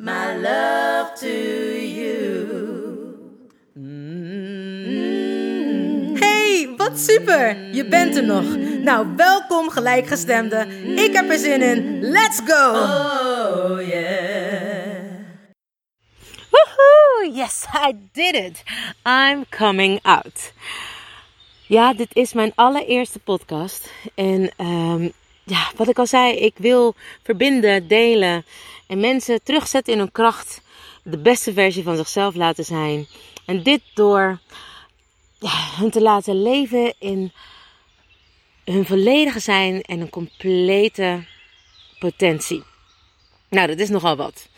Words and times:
my 0.00 0.34
love 0.36 1.14
to 1.14 1.28
you. 1.28 2.48
Hey, 6.18 6.74
wat 6.76 6.98
super! 6.98 7.74
Je 7.74 7.84
bent 7.88 8.16
er 8.16 8.24
nog. 8.24 8.56
Nou, 8.82 9.06
welkom 9.16 9.70
gelijkgestemden. 9.70 10.98
Ik 10.98 11.12
heb 11.12 11.30
er 11.30 11.38
zin 11.38 11.62
in. 11.62 12.00
Let's 12.00 12.40
go! 12.44 12.70
Oh 12.70 13.88
yeah. 13.88 15.00
Woehoe! 16.50 17.32
Yes, 17.32 17.64
I 17.88 17.92
did 18.12 18.34
it. 18.34 18.62
I'm 19.04 19.44
coming 19.48 19.98
out. 20.02 20.52
Ja, 21.66 21.94
dit 21.94 22.08
is 22.12 22.32
mijn 22.32 22.52
allereerste 22.54 23.18
podcast. 23.18 23.92
En 24.14 24.50
ehm, 24.56 25.08
ja, 25.44 25.70
wat 25.76 25.88
ik 25.88 25.98
al 25.98 26.06
zei, 26.06 26.36
ik 26.36 26.54
wil 26.56 26.94
verbinden, 27.22 27.88
delen 27.88 28.44
en 28.90 29.00
mensen 29.00 29.42
terugzetten 29.42 29.92
in 29.92 29.98
hun 29.98 30.12
kracht. 30.12 30.60
De 31.02 31.18
beste 31.18 31.52
versie 31.52 31.82
van 31.82 31.96
zichzelf 31.96 32.34
laten 32.34 32.64
zijn. 32.64 33.06
En 33.46 33.62
dit 33.62 33.80
door 33.94 34.40
ja, 35.38 35.68
hun 35.78 35.90
te 35.90 36.00
laten 36.00 36.42
leven 36.42 36.94
in 36.98 37.32
hun 38.64 38.86
volledige 38.86 39.40
zijn 39.40 39.82
en 39.82 40.00
een 40.00 40.10
complete 40.10 41.24
potentie. 41.98 42.62
Nou, 43.48 43.66
dat 43.68 43.78
is 43.78 43.88
nogal 43.88 44.16
wat. 44.16 44.48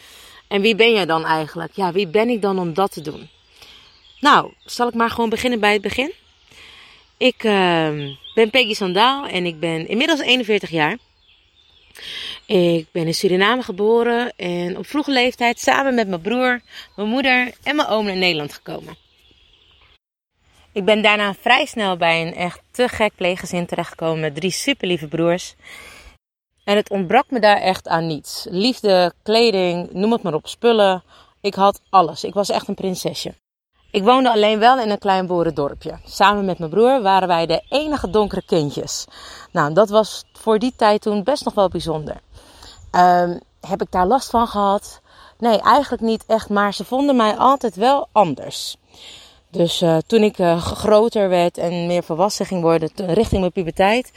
En 0.48 0.60
wie 0.60 0.74
ben 0.74 0.92
jij 0.92 1.06
dan 1.06 1.24
eigenlijk? 1.24 1.72
Ja, 1.72 1.92
wie 1.92 2.08
ben 2.08 2.28
ik 2.28 2.42
dan 2.42 2.58
om 2.58 2.74
dat 2.74 2.92
te 2.92 3.00
doen? 3.00 3.28
Nou, 4.20 4.52
zal 4.64 4.88
ik 4.88 4.94
maar 4.94 5.10
gewoon 5.10 5.30
beginnen 5.30 5.60
bij 5.60 5.72
het 5.72 5.82
begin? 5.82 6.12
Ik 7.16 7.44
ehm, 7.44 8.14
ben 8.34 8.50
Peggy 8.50 8.74
Sandaal 8.74 9.26
en 9.26 9.46
ik 9.46 9.60
ben 9.60 9.88
inmiddels 9.88 10.20
41 10.20 10.70
jaar. 10.70 10.98
Ik 12.46 12.86
ben 12.92 13.06
in 13.06 13.14
Suriname 13.14 13.62
geboren 13.62 14.32
en 14.36 14.78
op 14.78 14.86
vroege 14.86 15.10
leeftijd 15.10 15.60
samen 15.60 15.94
met 15.94 16.08
mijn 16.08 16.20
broer, 16.20 16.60
mijn 16.96 17.08
moeder 17.08 17.52
en 17.62 17.76
mijn 17.76 17.88
oom 17.88 18.04
naar 18.04 18.16
Nederland 18.16 18.52
gekomen. 18.52 18.96
Ik 20.72 20.84
ben 20.84 21.02
daarna 21.02 21.34
vrij 21.34 21.66
snel 21.66 21.96
bij 21.96 22.22
een 22.22 22.34
echt 22.34 22.60
te 22.70 22.88
gek 22.88 23.12
pleeggezin 23.16 23.66
terechtgekomen 23.66 24.20
met 24.20 24.34
drie 24.34 24.50
superlieve 24.50 25.08
broers. 25.08 25.54
En 26.64 26.76
het 26.76 26.90
ontbrak 26.90 27.30
me 27.30 27.40
daar 27.40 27.60
echt 27.60 27.88
aan 27.88 28.06
niets. 28.06 28.46
Liefde, 28.50 29.12
kleding, 29.22 29.92
noem 29.92 30.12
het 30.12 30.22
maar 30.22 30.34
op, 30.34 30.46
spullen. 30.46 31.02
Ik 31.40 31.54
had 31.54 31.80
alles. 31.90 32.24
Ik 32.24 32.34
was 32.34 32.50
echt 32.50 32.68
een 32.68 32.74
prinsesje. 32.74 33.34
Ik 33.92 34.04
woonde 34.04 34.30
alleen 34.30 34.58
wel 34.58 34.78
in 34.78 34.90
een 34.90 34.98
klein 34.98 35.26
boerendorpje. 35.26 35.98
Samen 36.04 36.44
met 36.44 36.58
mijn 36.58 36.70
broer 36.70 37.02
waren 37.02 37.28
wij 37.28 37.46
de 37.46 37.62
enige 37.68 38.10
donkere 38.10 38.42
kindjes. 38.46 39.06
Nou, 39.50 39.72
dat 39.72 39.88
was 39.88 40.24
voor 40.32 40.58
die 40.58 40.72
tijd 40.76 41.02
toen 41.02 41.22
best 41.22 41.44
nog 41.44 41.54
wel 41.54 41.68
bijzonder. 41.68 42.20
Ehm, 42.90 43.38
heb 43.60 43.82
ik 43.82 43.90
daar 43.90 44.06
last 44.06 44.30
van 44.30 44.46
gehad? 44.46 45.00
Nee, 45.38 45.60
eigenlijk 45.60 46.02
niet 46.02 46.24
echt, 46.26 46.48
maar 46.48 46.74
ze 46.74 46.84
vonden 46.84 47.16
mij 47.16 47.36
altijd 47.36 47.74
wel 47.74 48.08
anders. 48.12 48.76
Dus 49.50 49.82
uh, 49.82 49.96
toen 50.06 50.22
ik 50.22 50.38
uh, 50.38 50.62
groter 50.62 51.28
werd 51.28 51.58
en 51.58 51.86
meer 51.86 52.02
volwassen 52.02 52.46
ging 52.46 52.62
worden, 52.62 52.90
richting 52.94 53.40
mijn 53.40 53.52
puberteit, 53.52 54.12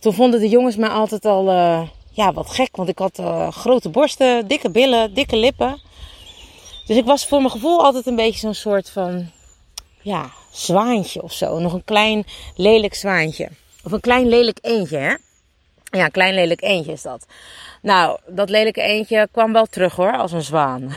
toen 0.00 0.14
vonden 0.14 0.40
de 0.40 0.48
jongens 0.48 0.76
mij 0.76 0.88
altijd 0.88 1.24
al 1.24 1.48
uh, 1.48 1.82
ja, 2.10 2.32
wat 2.32 2.50
gek. 2.50 2.76
Want 2.76 2.88
ik 2.88 2.98
had 2.98 3.22
grote 3.50 3.88
borsten, 3.88 4.48
dikke 4.48 4.70
billen, 4.70 5.14
dikke 5.14 5.36
lippen. 5.36 5.80
Dus 6.88 6.96
ik 6.96 7.04
was 7.04 7.26
voor 7.26 7.38
mijn 7.38 7.50
gevoel 7.50 7.84
altijd 7.84 8.06
een 8.06 8.16
beetje 8.16 8.38
zo'n 8.38 8.54
soort 8.54 8.90
van 8.90 9.30
ja, 10.02 10.30
zwaantje 10.52 11.22
of 11.22 11.32
zo. 11.32 11.58
Nog 11.58 11.72
een 11.72 11.84
klein 11.84 12.24
lelijk 12.56 12.94
zwaantje. 12.94 13.48
Of 13.84 13.92
een 13.92 14.00
klein 14.00 14.28
lelijk 14.28 14.58
eendje, 14.60 14.96
hè? 14.96 15.14
Ja, 15.98 16.04
een 16.04 16.10
klein 16.10 16.34
lelijk 16.34 16.62
eendje 16.62 16.92
is 16.92 17.02
dat. 17.02 17.26
Nou, 17.82 18.18
dat 18.26 18.48
lelijke 18.50 18.82
eendje 18.82 19.28
kwam 19.32 19.52
wel 19.52 19.66
terug 19.66 19.94
hoor, 19.96 20.16
als 20.16 20.32
een 20.32 20.42
zwaan. 20.42 20.96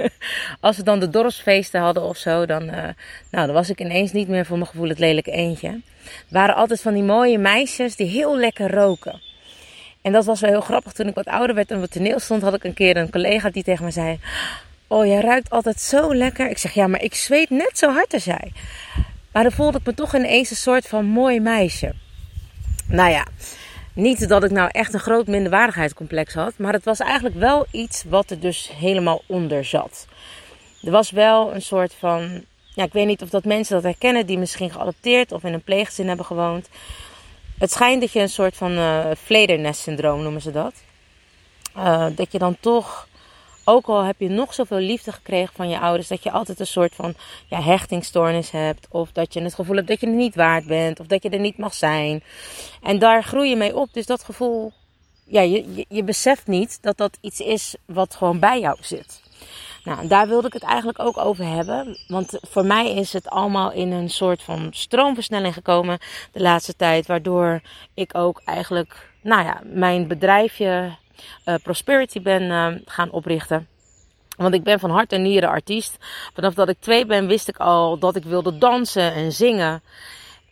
als 0.60 0.76
we 0.76 0.82
dan 0.82 1.00
de 1.00 1.10
dorpsfeesten 1.10 1.80
hadden 1.80 2.02
of 2.02 2.16
zo, 2.16 2.46
dan, 2.46 2.62
uh, 2.62 2.74
nou, 3.30 3.46
dan 3.46 3.52
was 3.52 3.70
ik 3.70 3.80
ineens 3.80 4.12
niet 4.12 4.28
meer 4.28 4.46
voor 4.46 4.56
mijn 4.56 4.70
gevoel 4.70 4.88
het 4.88 4.98
lelijke 4.98 5.30
eendje. 5.30 5.68
Er 5.68 5.82
waren 6.28 6.54
altijd 6.54 6.80
van 6.80 6.94
die 6.94 7.02
mooie 7.02 7.38
meisjes 7.38 7.96
die 7.96 8.06
heel 8.06 8.36
lekker 8.36 8.74
roken. 8.74 9.20
En 10.02 10.12
dat 10.12 10.24
was 10.24 10.40
wel 10.40 10.50
heel 10.50 10.60
grappig. 10.60 10.92
Toen 10.92 11.08
ik 11.08 11.14
wat 11.14 11.26
ouder 11.26 11.54
werd 11.54 11.70
en 11.70 11.76
op 11.76 11.82
het 11.82 11.92
toneel 11.92 12.18
stond, 12.18 12.42
had 12.42 12.54
ik 12.54 12.64
een 12.64 12.74
keer 12.74 12.96
een 12.96 13.10
collega 13.10 13.50
die 13.50 13.62
tegen 13.62 13.84
me 13.84 13.90
zei... 13.90 14.18
Oh, 14.92 15.06
jij 15.06 15.20
ruikt 15.20 15.50
altijd 15.50 15.80
zo 15.80 16.14
lekker. 16.14 16.50
Ik 16.50 16.58
zeg, 16.58 16.72
ja, 16.72 16.86
maar 16.86 17.02
ik 17.02 17.14
zweet 17.14 17.50
net 17.50 17.78
zo 17.78 17.92
hard 17.92 18.14
als 18.14 18.24
jij. 18.24 18.52
Maar 19.32 19.42
dan 19.42 19.52
voelde 19.52 19.78
ik 19.78 19.86
me 19.86 19.94
toch 19.94 20.14
ineens 20.14 20.50
een 20.50 20.56
soort 20.56 20.88
van 20.88 21.04
mooi 21.04 21.40
meisje. 21.40 21.94
Nou 22.88 23.10
ja, 23.10 23.26
niet 23.92 24.28
dat 24.28 24.44
ik 24.44 24.50
nou 24.50 24.68
echt 24.72 24.94
een 24.94 25.00
groot 25.00 25.26
minderwaardigheidscomplex 25.26 26.34
had. 26.34 26.58
Maar 26.58 26.72
het 26.72 26.84
was 26.84 26.98
eigenlijk 26.98 27.34
wel 27.34 27.66
iets 27.70 28.04
wat 28.08 28.30
er 28.30 28.40
dus 28.40 28.70
helemaal 28.74 29.22
onder 29.26 29.64
zat. 29.64 30.06
Er 30.82 30.90
was 30.90 31.10
wel 31.10 31.54
een 31.54 31.62
soort 31.62 31.94
van... 31.98 32.44
Ja, 32.74 32.84
ik 32.84 32.92
weet 32.92 33.06
niet 33.06 33.22
of 33.22 33.28
dat 33.28 33.44
mensen 33.44 33.74
dat 33.74 33.84
herkennen 33.84 34.26
die 34.26 34.38
misschien 34.38 34.70
geadopteerd 34.70 35.32
of 35.32 35.44
in 35.44 35.52
een 35.52 35.62
pleeggezin 35.62 36.08
hebben 36.08 36.26
gewoond. 36.26 36.68
Het 37.58 37.70
schijnt 37.70 38.00
dat 38.00 38.12
je 38.12 38.20
een 38.20 38.28
soort 38.28 38.56
van 38.56 38.72
uh, 38.72 39.06
vledernest-syndroom 39.14 40.22
noemen 40.22 40.42
ze 40.42 40.50
dat. 40.50 40.74
Uh, 41.76 42.06
dat 42.14 42.32
je 42.32 42.38
dan 42.38 42.56
toch 42.60 43.08
ook 43.70 43.86
al 43.86 44.02
heb 44.02 44.20
je 44.20 44.28
nog 44.28 44.54
zoveel 44.54 44.78
liefde 44.78 45.12
gekregen 45.12 45.54
van 45.54 45.68
je 45.68 45.78
ouders, 45.78 46.08
dat 46.08 46.22
je 46.22 46.30
altijd 46.30 46.60
een 46.60 46.66
soort 46.66 46.94
van 46.94 47.14
ja, 47.46 47.62
hechtingstoornis 47.62 48.50
hebt. 48.50 48.86
Of 48.90 49.12
dat 49.12 49.34
je 49.34 49.42
het 49.42 49.54
gevoel 49.54 49.76
hebt 49.76 49.88
dat 49.88 50.00
je 50.00 50.06
het 50.06 50.16
niet 50.16 50.34
waard 50.34 50.66
bent. 50.66 51.00
Of 51.00 51.06
dat 51.06 51.22
je 51.22 51.28
er 51.28 51.38
niet 51.38 51.58
mag 51.58 51.74
zijn. 51.74 52.22
En 52.82 52.98
daar 52.98 53.22
groei 53.22 53.48
je 53.48 53.56
mee 53.56 53.76
op. 53.76 53.92
Dus 53.92 54.06
dat 54.06 54.24
gevoel, 54.24 54.72
ja, 55.24 55.40
je, 55.40 55.74
je, 55.74 55.84
je 55.88 56.04
beseft 56.04 56.46
niet 56.46 56.78
dat 56.80 56.96
dat 56.96 57.18
iets 57.20 57.40
is 57.40 57.74
wat 57.84 58.14
gewoon 58.14 58.38
bij 58.38 58.60
jou 58.60 58.76
zit. 58.80 59.22
Nou, 59.84 60.06
daar 60.06 60.28
wilde 60.28 60.46
ik 60.46 60.52
het 60.52 60.62
eigenlijk 60.62 60.98
ook 60.98 61.18
over 61.18 61.46
hebben. 61.46 61.98
Want 62.08 62.38
voor 62.42 62.64
mij 62.64 62.94
is 62.94 63.12
het 63.12 63.28
allemaal 63.28 63.72
in 63.72 63.92
een 63.92 64.10
soort 64.10 64.42
van 64.42 64.68
stroomversnelling 64.70 65.54
gekomen 65.54 65.98
de 66.32 66.40
laatste 66.40 66.76
tijd. 66.76 67.06
Waardoor 67.06 67.60
ik 67.94 68.14
ook 68.14 68.40
eigenlijk, 68.44 69.10
nou 69.22 69.44
ja, 69.44 69.60
mijn 69.64 70.06
bedrijfje 70.06 70.96
Prosperity 71.62 72.22
ben 72.22 72.42
uh, 72.42 72.66
gaan 72.84 73.10
oprichten. 73.10 73.68
Want 74.36 74.54
ik 74.54 74.62
ben 74.62 74.80
van 74.80 74.90
hart 74.90 75.12
en 75.12 75.22
nieren 75.22 75.48
artiest. 75.48 75.96
Vanaf 76.34 76.54
dat 76.54 76.68
ik 76.68 76.76
twee 76.80 77.06
ben 77.06 77.26
wist 77.26 77.48
ik 77.48 77.56
al 77.56 77.98
dat 77.98 78.16
ik 78.16 78.24
wilde 78.24 78.58
dansen 78.58 79.14
en 79.14 79.32
zingen. 79.32 79.82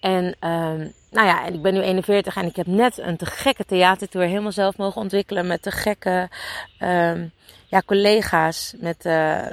En 0.00 0.24
uh, 0.24 0.86
nou 1.10 1.26
ja, 1.26 1.46
ik 1.46 1.62
ben 1.62 1.74
nu 1.74 1.80
41 1.80 2.36
en 2.36 2.46
ik 2.46 2.56
heb 2.56 2.66
net 2.66 2.98
een 2.98 3.16
te 3.16 3.26
gekke 3.26 3.64
theatertour 3.64 4.26
helemaal 4.26 4.52
zelf 4.52 4.76
mogen 4.76 5.00
ontwikkelen. 5.00 5.46
Met 5.46 5.62
te 5.62 5.70
gekke 5.70 6.28
ehm, 6.78 7.26
ja, 7.66 7.82
collega's, 7.86 8.74
met, 8.76 9.04
uh, 9.04 9.46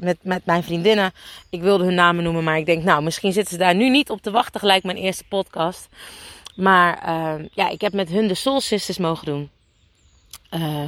met, 0.00 0.16
met 0.22 0.46
mijn 0.46 0.62
vriendinnen. 0.62 1.12
Ik 1.50 1.60
wilde 1.60 1.84
hun 1.84 1.94
namen 1.94 2.24
noemen, 2.24 2.44
maar 2.44 2.58
ik 2.58 2.66
denk 2.66 2.82
nou, 2.82 3.02
misschien 3.02 3.32
zitten 3.32 3.52
ze 3.52 3.58
daar 3.58 3.74
nu 3.74 3.90
niet 3.90 4.10
op 4.10 4.22
te 4.22 4.30
wachten 4.30 4.60
gelijk 4.60 4.82
mijn 4.82 4.96
eerste 4.96 5.24
podcast. 5.28 5.88
Maar 6.56 6.98
ehm, 6.98 7.46
ja, 7.52 7.68
ik 7.68 7.80
heb 7.80 7.92
met 7.92 8.08
hun 8.08 8.28
de 8.28 8.34
Soul 8.34 8.60
Sisters 8.60 8.98
mogen 8.98 9.26
doen. 9.26 9.50
Uh, 10.50 10.84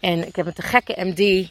en 0.00 0.26
ik 0.26 0.36
heb 0.36 0.46
een 0.46 0.54
gekke 0.56 1.04
MD 1.04 1.48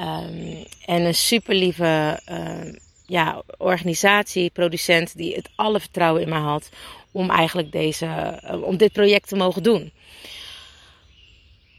um, 0.00 0.64
en 0.86 1.02
een 1.02 1.14
super 1.14 1.54
lieve 1.54 2.20
uh, 2.30 2.72
ja, 3.06 3.42
organisatie, 3.56 4.50
producent, 4.50 5.16
die 5.16 5.34
het 5.34 5.48
alle 5.54 5.80
vertrouwen 5.80 6.22
in 6.22 6.28
mij 6.28 6.38
had 6.38 6.68
om 7.10 7.30
eigenlijk 7.30 7.72
deze, 7.72 8.40
uh, 8.44 8.62
om 8.62 8.76
dit 8.76 8.92
project 8.92 9.28
te 9.28 9.36
mogen 9.36 9.62
doen. 9.62 9.92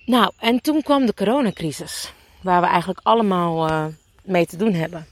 Nou, 0.05 0.31
en 0.39 0.61
toen 0.61 0.81
kwam 0.81 1.05
de 1.05 1.13
coronacrisis, 1.13 2.11
waar 2.41 2.61
we 2.61 2.67
eigenlijk 2.67 2.99
allemaal 3.03 3.91
mee 4.23 4.45
te 4.45 4.57
doen 4.57 4.73
hebben. 4.73 5.07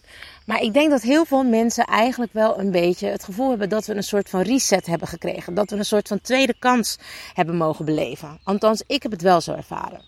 Maar 0.45 0.62
ik 0.62 0.74
denk 0.74 0.90
dat 0.90 1.01
heel 1.01 1.25
veel 1.25 1.44
mensen 1.44 1.86
eigenlijk 1.86 2.34
wel 2.34 2.60
een 2.60 2.72
beetje 2.72 3.07
het 3.07 3.24
gevoel 3.24 3.50
hebben 3.50 3.69
dat 3.69 3.86
we 3.86 3.95
een 3.95 4.04
soort 4.04 4.30
van 4.30 4.42
reset 4.42 4.86
hebben 4.86 5.07
gekregen. 5.07 5.54
Dat 5.54 5.69
we 5.69 5.75
een 5.75 5.86
soort 5.86 6.07
van 6.07 6.22
tweede 6.22 6.56
kans 6.60 6.98
hebben 7.34 7.56
mogen 7.57 7.86
beleven. 7.86 8.40
Althans, 8.44 8.84
ik 8.88 9.04
heb 9.04 9.12
het 9.12 9.22
wel 9.22 9.42
zo 9.42 9.54
ervaren. 9.54 10.01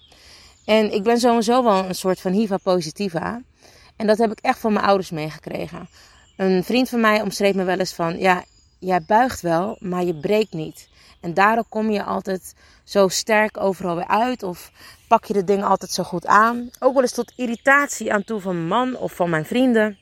En 0.66 0.94
ik 0.94 1.04
ben 1.04 1.20
sowieso 1.20 1.64
wel 1.64 1.86
een 1.86 1.96
soort 1.96 2.22
van 2.22 2.32
hiva 2.32 2.58
positiva. 2.58 3.42
En 3.96 4.08
dat 4.08 4.18
heb 4.18 4.32
ik 4.32 4.40
echt 4.40 4.60
van 4.60 4.74
mijn 4.74 4.86
ouders 4.86 5.10
meegekregen. 5.10 5.90
Een 6.38 6.64
vriend 6.64 6.90
van 6.90 7.00
mij 7.00 7.22
omschreef 7.22 7.54
me 7.56 7.64
wel 7.64 7.80
eens 7.80 7.94
van, 7.94 8.20
ja, 8.20 8.44
jij 8.80 9.02
buigt 9.02 9.42
wel, 9.42 9.78
maar 9.80 10.04
je 10.04 10.16
breekt 10.16 10.54
niet. 10.54 10.90
En 11.22 11.34
daardoor 11.34 11.66
kom 11.70 11.90
je 11.90 12.04
altijd 12.04 12.54
zo 12.84 13.08
sterk 13.08 13.58
overal 13.58 13.96
weer 13.96 14.08
uit. 14.08 14.44
Of 14.44 14.72
pak 15.08 15.26
je 15.26 15.34
de 15.34 15.44
dingen 15.44 15.66
altijd 15.66 15.92
zo 15.92 16.04
goed 16.04 16.26
aan. 16.26 16.70
Ook 16.80 16.94
wel 16.94 17.02
eens 17.02 17.14
tot 17.14 17.34
irritatie 17.36 18.14
aan 18.14 18.24
toe 18.24 18.40
van 18.40 18.56
mijn 18.56 18.68
man 18.68 18.98
of 18.98 19.14
van 19.14 19.30
mijn 19.30 19.46
vrienden. 19.46 19.98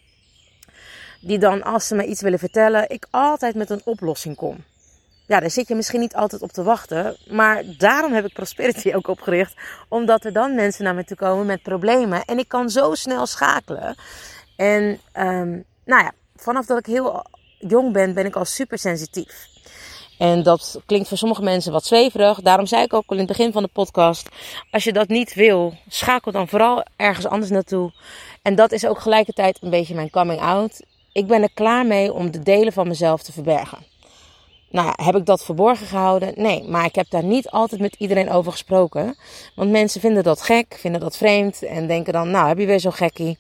Die 1.26 1.40
dan, 1.40 1.64
als 1.64 1.88
ze 1.88 1.96
me 1.96 2.06
iets 2.06 2.22
willen 2.22 2.40
vertellen, 2.40 2.90
ik 2.90 3.08
altijd 3.10 3.56
met 3.56 3.70
een 3.70 3.82
oplossing 3.84 4.36
kom. 4.36 4.64
Ja, 5.28 5.40
daar 5.40 5.52
zit 5.52 5.68
je 5.68 5.76
misschien 5.76 6.00
niet 6.00 6.16
altijd 6.16 6.42
op 6.42 6.52
te 6.52 6.64
wachten. 6.64 7.18
Maar 7.30 7.64
daarom 7.78 8.14
heb 8.14 8.26
ik 8.26 8.34
Prosperity 8.34 8.94
ook 8.94 9.08
opgericht. 9.08 9.54
Omdat 9.90 10.26
er 10.26 10.34
dan 10.34 10.56
mensen 10.56 10.84
naar 10.84 10.96
me 10.96 11.04
toe 11.04 11.18
komen 11.18 11.46
met 11.46 11.62
problemen. 11.62 12.26
En 12.26 12.38
ik 12.38 12.48
kan 12.48 12.70
zo 12.70 12.94
snel 12.94 13.26
schakelen. 13.26 13.96
En 14.56 14.84
um, 15.18 15.64
nou 15.86 16.04
ja, 16.04 16.12
vanaf 16.36 16.66
dat 16.66 16.78
ik 16.78 16.86
heel 16.86 17.26
jong 17.60 17.94
ben, 17.94 18.14
ben 18.14 18.26
ik 18.26 18.36
al 18.36 18.46
super 18.46 18.78
sensitief. 18.78 19.48
En 20.18 20.44
dat 20.44 20.82
klinkt 20.86 21.08
voor 21.08 21.18
sommige 21.18 21.42
mensen 21.42 21.72
wat 21.72 21.86
zweverig. 21.86 22.42
Daarom 22.42 22.66
zei 22.66 22.84
ik 22.84 22.94
ook 22.94 23.04
al 23.06 23.18
in 23.18 23.24
het 23.24 23.38
begin 23.38 23.52
van 23.52 23.64
de 23.64 23.70
podcast: 23.74 24.30
als 24.72 24.84
je 24.84 24.94
dat 24.94 25.08
niet 25.08 25.34
wil, 25.34 25.74
schakel 25.88 26.32
dan 26.32 26.48
vooral 26.48 26.84
ergens 26.96 27.26
anders 27.26 27.52
naartoe. 27.52 27.92
En 28.42 28.56
dat 28.56 28.72
is 28.72 28.86
ook 28.86 29.00
gelijkertijd 29.00 29.58
een 29.62 29.70
beetje 29.70 29.96
mijn 29.96 30.10
coming 30.10 30.42
out. 30.42 30.82
Ik 31.14 31.28
ben 31.28 31.42
er 31.42 31.54
klaar 31.54 31.86
mee 31.86 32.14
om 32.14 32.32
de 32.32 32.40
delen 32.40 32.74
van 32.74 32.88
mezelf 32.88 33.24
te 33.24 33.32
verbergen. 33.32 33.78
Nou, 34.70 34.94
heb 34.96 35.16
ik 35.16 35.26
dat 35.26 35.44
verborgen 35.44 35.88
gehouden? 35.88 36.34
Nee, 36.36 36.64
maar 36.64 36.86
ik 36.86 36.96
heb 36.96 37.10
daar 37.10 37.24
niet 37.24 37.50
altijd 37.50 37.82
met 37.82 37.96
iedereen 37.98 38.30
over 38.30 38.52
gesproken. 38.52 39.16
Want 39.56 39.72
mensen 39.72 40.02
vinden 40.02 40.24
dat 40.24 40.42
gek, 40.42 40.78
vinden 40.80 41.02
dat 41.02 41.18
vreemd 41.18 41.64
en 41.64 41.88
denken 41.88 42.14
dan, 42.14 42.32
nou, 42.32 42.48
heb 42.48 42.58
je 42.58 42.66
weer 42.66 42.80
zo'n 42.80 42.94
gekkie. 42.94 43.38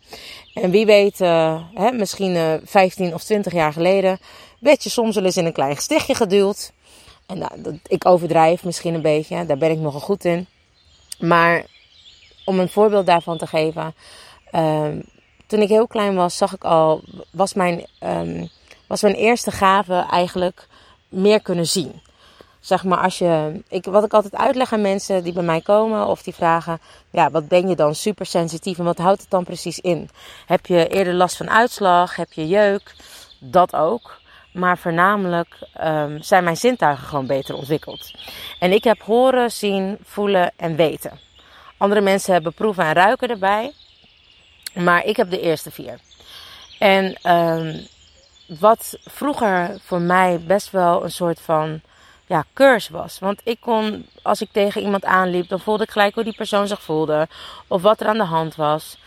En 0.54 0.72
wie 0.72 0.86
weet, 0.86 1.20
uh, 1.20 1.62
hè, 1.74 1.92
misschien 1.92 2.36
uh, 2.36 2.54
15 2.64 3.14
of 3.14 3.24
20 3.24 3.54
jaar 3.54 3.74
geleden 3.74 4.20
werd 4.60 4.84
je 4.84 4.90
soms 4.90 5.16
wel 5.16 5.26
eens 5.26 5.38
in 5.38 5.46
een 5.46 5.54
klein 5.54 5.76
gestichtje 5.76 6.16
geduwd. 6.16 6.72
En 7.26 7.38
nou, 7.38 7.80
ik 7.88 8.06
overdrijf 8.06 8.64
misschien 8.64 8.94
een 8.94 9.02
beetje, 9.02 9.46
daar 9.46 9.58
ben 9.58 9.72
ik 9.72 9.80
nogal 9.80 10.00
goed 10.00 10.26
in. 10.26 10.48
Maar 11.20 11.66
om 12.46 12.60
een 12.60 12.70
voorbeeld 12.70 13.06
daarvan 13.06 13.38
te 13.38 13.48
geven. 13.48 13.96
Um, 14.56 15.04
toen 15.54 15.62
ik 15.62 15.70
heel 15.70 15.88
klein 15.88 16.16
was, 16.16 16.38
zag 16.38 16.54
ik 16.54 16.64
al, 16.64 17.02
was 17.32 17.54
mijn, 17.54 17.86
um, 18.00 18.50
was 18.88 19.02
mijn 19.02 19.16
eerste 19.16 19.52
gave 19.52 20.06
eigenlijk 20.12 20.68
meer 21.10 21.42
kunnen 21.42 21.68
zien. 21.68 22.02
Zeg 22.60 22.84
maar, 22.84 22.98
als 22.98 23.18
je, 23.18 23.62
ik, 23.70 23.86
wat 23.86 24.04
ik 24.04 24.14
altijd 24.14 24.36
uitleg 24.36 24.74
aan 24.74 24.82
mensen 24.82 25.24
die 25.24 25.34
bij 25.34 25.44
mij 25.44 25.62
komen 25.62 26.08
of 26.08 26.24
die 26.24 26.34
vragen: 26.34 26.80
ja, 27.10 27.32
wat 27.32 27.48
ben 27.48 27.68
je 27.68 27.76
dan 27.76 27.96
super 27.96 28.26
sensitief 28.26 28.78
en 28.78 28.84
wat 28.84 28.98
houdt 28.98 29.22
het 29.22 29.30
dan 29.30 29.44
precies 29.44 29.80
in? 29.80 30.10
Heb 30.46 30.66
je 30.66 30.88
eerder 30.88 31.14
last 31.14 31.38
van 31.38 31.50
uitslag? 31.50 32.16
Heb 32.16 32.32
je 32.32 32.48
jeuk? 32.48 32.96
Dat 33.40 33.76
ook. 33.76 34.20
Maar 34.54 34.78
voornamelijk 34.78 35.58
um, 35.84 36.22
zijn 36.22 36.44
mijn 36.44 36.58
zintuigen 36.58 37.08
gewoon 37.08 37.28
beter 37.28 37.56
ontwikkeld. 37.56 38.12
En 38.60 38.72
ik 38.72 38.84
heb 38.84 39.02
horen, 39.02 39.52
zien, 39.52 39.98
voelen 40.04 40.52
en 40.56 40.76
weten. 40.76 41.20
Andere 41.78 42.02
mensen 42.02 42.34
hebben 42.34 42.54
proeven 42.54 42.86
en 42.86 42.94
ruiken 42.94 43.30
erbij. 43.30 43.74
Maar 44.74 45.06
ik 45.06 45.18
heb 45.18 45.30
de 45.30 45.40
eerste 45.40 45.72
vier. 45.72 46.00
En 46.80 47.32
um, 47.32 47.88
wat 48.60 48.98
vroeger 49.06 49.78
voor 49.84 50.02
mij 50.02 50.40
best 50.40 50.72
wel 50.72 51.04
een 51.04 51.12
soort 51.12 51.42
van 51.42 51.82
ja, 52.26 52.46
curse 52.54 52.92
was. 52.92 53.20
Want 53.20 53.42
ik 53.44 53.58
kon, 53.60 54.08
als 54.22 54.42
ik 54.42 54.50
tegen 54.52 54.82
iemand 54.82 55.06
aanliep, 55.06 55.50
dan 55.50 55.60
voelde 55.60 55.84
ik 55.84 55.92
gelijk 55.92 56.14
hoe 56.14 56.24
die 56.24 56.36
persoon 56.36 56.68
zich 56.68 56.82
voelde. 56.82 57.28
Of 57.68 57.82
wat 57.82 58.02
er 58.02 58.08
aan 58.08 58.18
de 58.18 58.24
hand 58.24 58.56
was. 58.56 58.98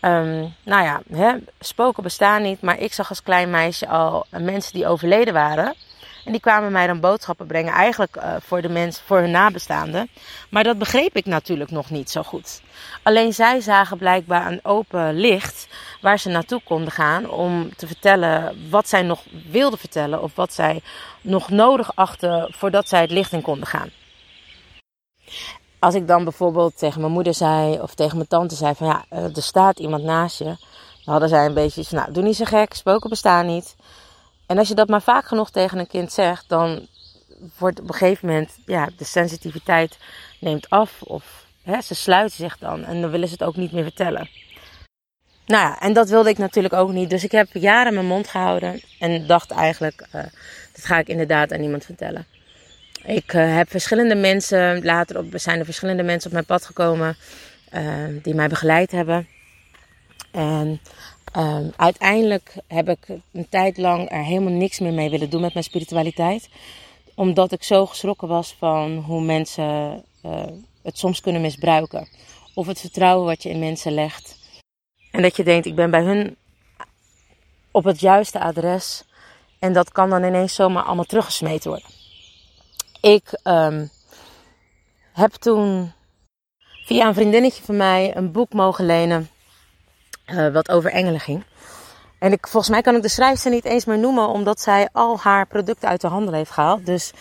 Um, 0.00 0.54
nou 0.62 0.84
ja, 0.84 1.00
hè, 1.10 1.36
spoken 1.60 2.02
bestaan 2.02 2.42
niet, 2.42 2.60
maar 2.60 2.78
ik 2.78 2.92
zag 2.92 3.08
als 3.08 3.22
klein 3.22 3.50
meisje 3.50 3.88
al 3.88 4.26
mensen 4.30 4.72
die 4.72 4.86
overleden 4.86 5.34
waren. 5.34 5.74
En 6.26 6.32
die 6.32 6.40
kwamen 6.40 6.72
mij 6.72 6.86
dan 6.86 7.00
boodschappen 7.00 7.46
brengen, 7.46 7.72
eigenlijk 7.72 8.16
uh, 8.16 8.34
voor 8.40 8.62
de 8.62 8.68
mensen, 8.68 9.04
voor 9.04 9.18
hun 9.18 9.30
nabestaanden. 9.30 10.08
Maar 10.50 10.64
dat 10.64 10.78
begreep 10.78 11.16
ik 11.16 11.26
natuurlijk 11.26 11.70
nog 11.70 11.90
niet 11.90 12.10
zo 12.10 12.22
goed. 12.22 12.62
Alleen 13.02 13.32
zij 13.32 13.60
zagen 13.60 13.98
blijkbaar 13.98 14.52
een 14.52 14.64
open 14.64 15.14
licht 15.14 15.68
waar 16.00 16.18
ze 16.18 16.28
naartoe 16.28 16.60
konden 16.64 16.92
gaan 16.92 17.30
om 17.30 17.76
te 17.76 17.86
vertellen 17.86 18.68
wat 18.70 18.88
zij 18.88 19.02
nog 19.02 19.22
wilden 19.50 19.78
vertellen 19.78 20.22
of 20.22 20.34
wat 20.34 20.52
zij 20.52 20.80
nog 21.20 21.48
nodig 21.50 21.96
achten 21.96 22.48
voordat 22.50 22.88
zij 22.88 23.00
het 23.00 23.10
licht 23.10 23.32
in 23.32 23.42
konden 23.42 23.66
gaan 23.66 23.90
als 25.78 25.94
ik 25.94 26.06
dan 26.06 26.24
bijvoorbeeld 26.24 26.78
tegen 26.78 27.00
mijn 27.00 27.12
moeder 27.12 27.34
zei 27.34 27.80
of 27.80 27.94
tegen 27.94 28.16
mijn 28.16 28.28
tante 28.28 28.54
zei 28.54 28.74
van 28.74 28.86
ja, 28.86 29.04
eh, 29.08 29.36
er 29.36 29.42
staat 29.42 29.78
iemand 29.78 30.02
naast 30.02 30.38
je. 30.38 30.44
Dan 30.44 31.14
hadden 31.14 31.28
zij 31.28 31.46
een 31.46 31.54
beetje 31.54 31.84
nou, 31.90 32.12
doe 32.12 32.22
niet 32.22 32.36
zo 32.36 32.44
gek, 32.44 32.74
spoken 32.74 33.10
bestaan 33.10 33.46
niet. 33.46 33.75
En 34.46 34.58
als 34.58 34.68
je 34.68 34.74
dat 34.74 34.88
maar 34.88 35.02
vaak 35.02 35.26
genoeg 35.26 35.50
tegen 35.50 35.78
een 35.78 35.86
kind 35.86 36.12
zegt, 36.12 36.48
dan 36.48 36.86
wordt 37.58 37.80
op 37.80 37.88
een 37.88 37.94
gegeven 37.94 38.28
moment, 38.28 38.58
ja, 38.66 38.88
de 38.96 39.04
sensitiviteit 39.04 39.98
neemt 40.40 40.70
af. 40.70 41.02
Of 41.02 41.46
hè, 41.62 41.80
ze 41.80 41.94
sluiten 41.94 42.36
zich 42.36 42.58
dan 42.58 42.84
en 42.84 43.00
dan 43.00 43.10
willen 43.10 43.28
ze 43.28 43.34
het 43.34 43.42
ook 43.42 43.56
niet 43.56 43.72
meer 43.72 43.82
vertellen. 43.82 44.28
Nou 45.46 45.62
ja, 45.62 45.80
en 45.80 45.92
dat 45.92 46.08
wilde 46.08 46.30
ik 46.30 46.38
natuurlijk 46.38 46.74
ook 46.74 46.92
niet. 46.92 47.10
Dus 47.10 47.24
ik 47.24 47.32
heb 47.32 47.48
jaren 47.52 47.94
mijn 47.94 48.06
mond 48.06 48.28
gehouden 48.28 48.80
en 48.98 49.26
dacht 49.26 49.50
eigenlijk, 49.50 50.06
uh, 50.14 50.22
dat 50.72 50.84
ga 50.84 50.98
ik 50.98 51.08
inderdaad 51.08 51.52
aan 51.52 51.60
niemand 51.60 51.84
vertellen. 51.84 52.26
Ik 53.04 53.32
uh, 53.32 53.56
heb 53.56 53.70
verschillende 53.70 54.14
mensen, 54.14 54.84
later 54.84 55.18
op, 55.18 55.26
zijn 55.34 55.58
er 55.58 55.64
verschillende 55.64 56.02
mensen 56.02 56.26
op 56.26 56.32
mijn 56.32 56.46
pad 56.46 56.64
gekomen 56.64 57.16
uh, 57.74 57.82
die 58.22 58.34
mij 58.34 58.48
begeleid 58.48 58.90
hebben. 58.90 59.28
En 60.30 60.80
uh, 61.36 61.58
uiteindelijk 61.76 62.54
heb 62.66 62.88
ik 62.88 63.06
een 63.32 63.48
tijd 63.48 63.76
lang 63.78 64.10
er 64.10 64.24
helemaal 64.24 64.52
niks 64.52 64.78
meer 64.78 64.92
mee 64.92 65.10
willen 65.10 65.30
doen 65.30 65.40
met 65.40 65.52
mijn 65.52 65.64
spiritualiteit. 65.64 66.48
Omdat 67.14 67.52
ik 67.52 67.62
zo 67.62 67.86
geschrokken 67.86 68.28
was 68.28 68.54
van 68.58 68.96
hoe 68.96 69.22
mensen 69.22 70.04
uh, 70.24 70.42
het 70.82 70.98
soms 70.98 71.20
kunnen 71.20 71.40
misbruiken. 71.40 72.08
Of 72.54 72.66
het 72.66 72.80
vertrouwen 72.80 73.26
wat 73.26 73.42
je 73.42 73.48
in 73.48 73.58
mensen 73.58 73.92
legt. 73.92 74.38
En 75.10 75.22
dat 75.22 75.36
je 75.36 75.44
denkt, 75.44 75.66
ik 75.66 75.74
ben 75.74 75.90
bij 75.90 76.02
hun 76.02 76.36
op 77.70 77.84
het 77.84 78.00
juiste 78.00 78.40
adres. 78.40 79.04
En 79.58 79.72
dat 79.72 79.92
kan 79.92 80.10
dan 80.10 80.24
ineens 80.24 80.54
zomaar 80.54 80.82
allemaal 80.82 81.04
teruggesmeten 81.04 81.70
worden. 81.70 81.88
Ik 83.00 83.40
um, 83.44 83.90
heb 85.12 85.32
toen 85.32 85.92
via 86.84 87.06
een 87.06 87.14
vriendinnetje 87.14 87.62
van 87.62 87.76
mij 87.76 88.16
een 88.16 88.32
boek 88.32 88.52
mogen 88.52 88.86
lenen. 88.86 89.28
Uh, 90.32 90.52
wat 90.52 90.70
over 90.70 90.90
engelen 90.90 91.20
ging. 91.20 91.44
En 92.18 92.32
ik, 92.32 92.46
volgens 92.46 92.72
mij 92.72 92.82
kan 92.82 92.94
ik 92.94 93.02
de 93.02 93.08
schrijfster 93.08 93.50
niet 93.50 93.64
eens 93.64 93.84
meer 93.84 93.98
noemen, 93.98 94.28
omdat 94.28 94.60
zij 94.60 94.88
al 94.92 95.18
haar 95.18 95.46
producten 95.46 95.88
uit 95.88 96.00
de 96.00 96.06
handel 96.06 96.34
heeft 96.34 96.50
gehaald. 96.50 96.86
Dus 96.86 97.12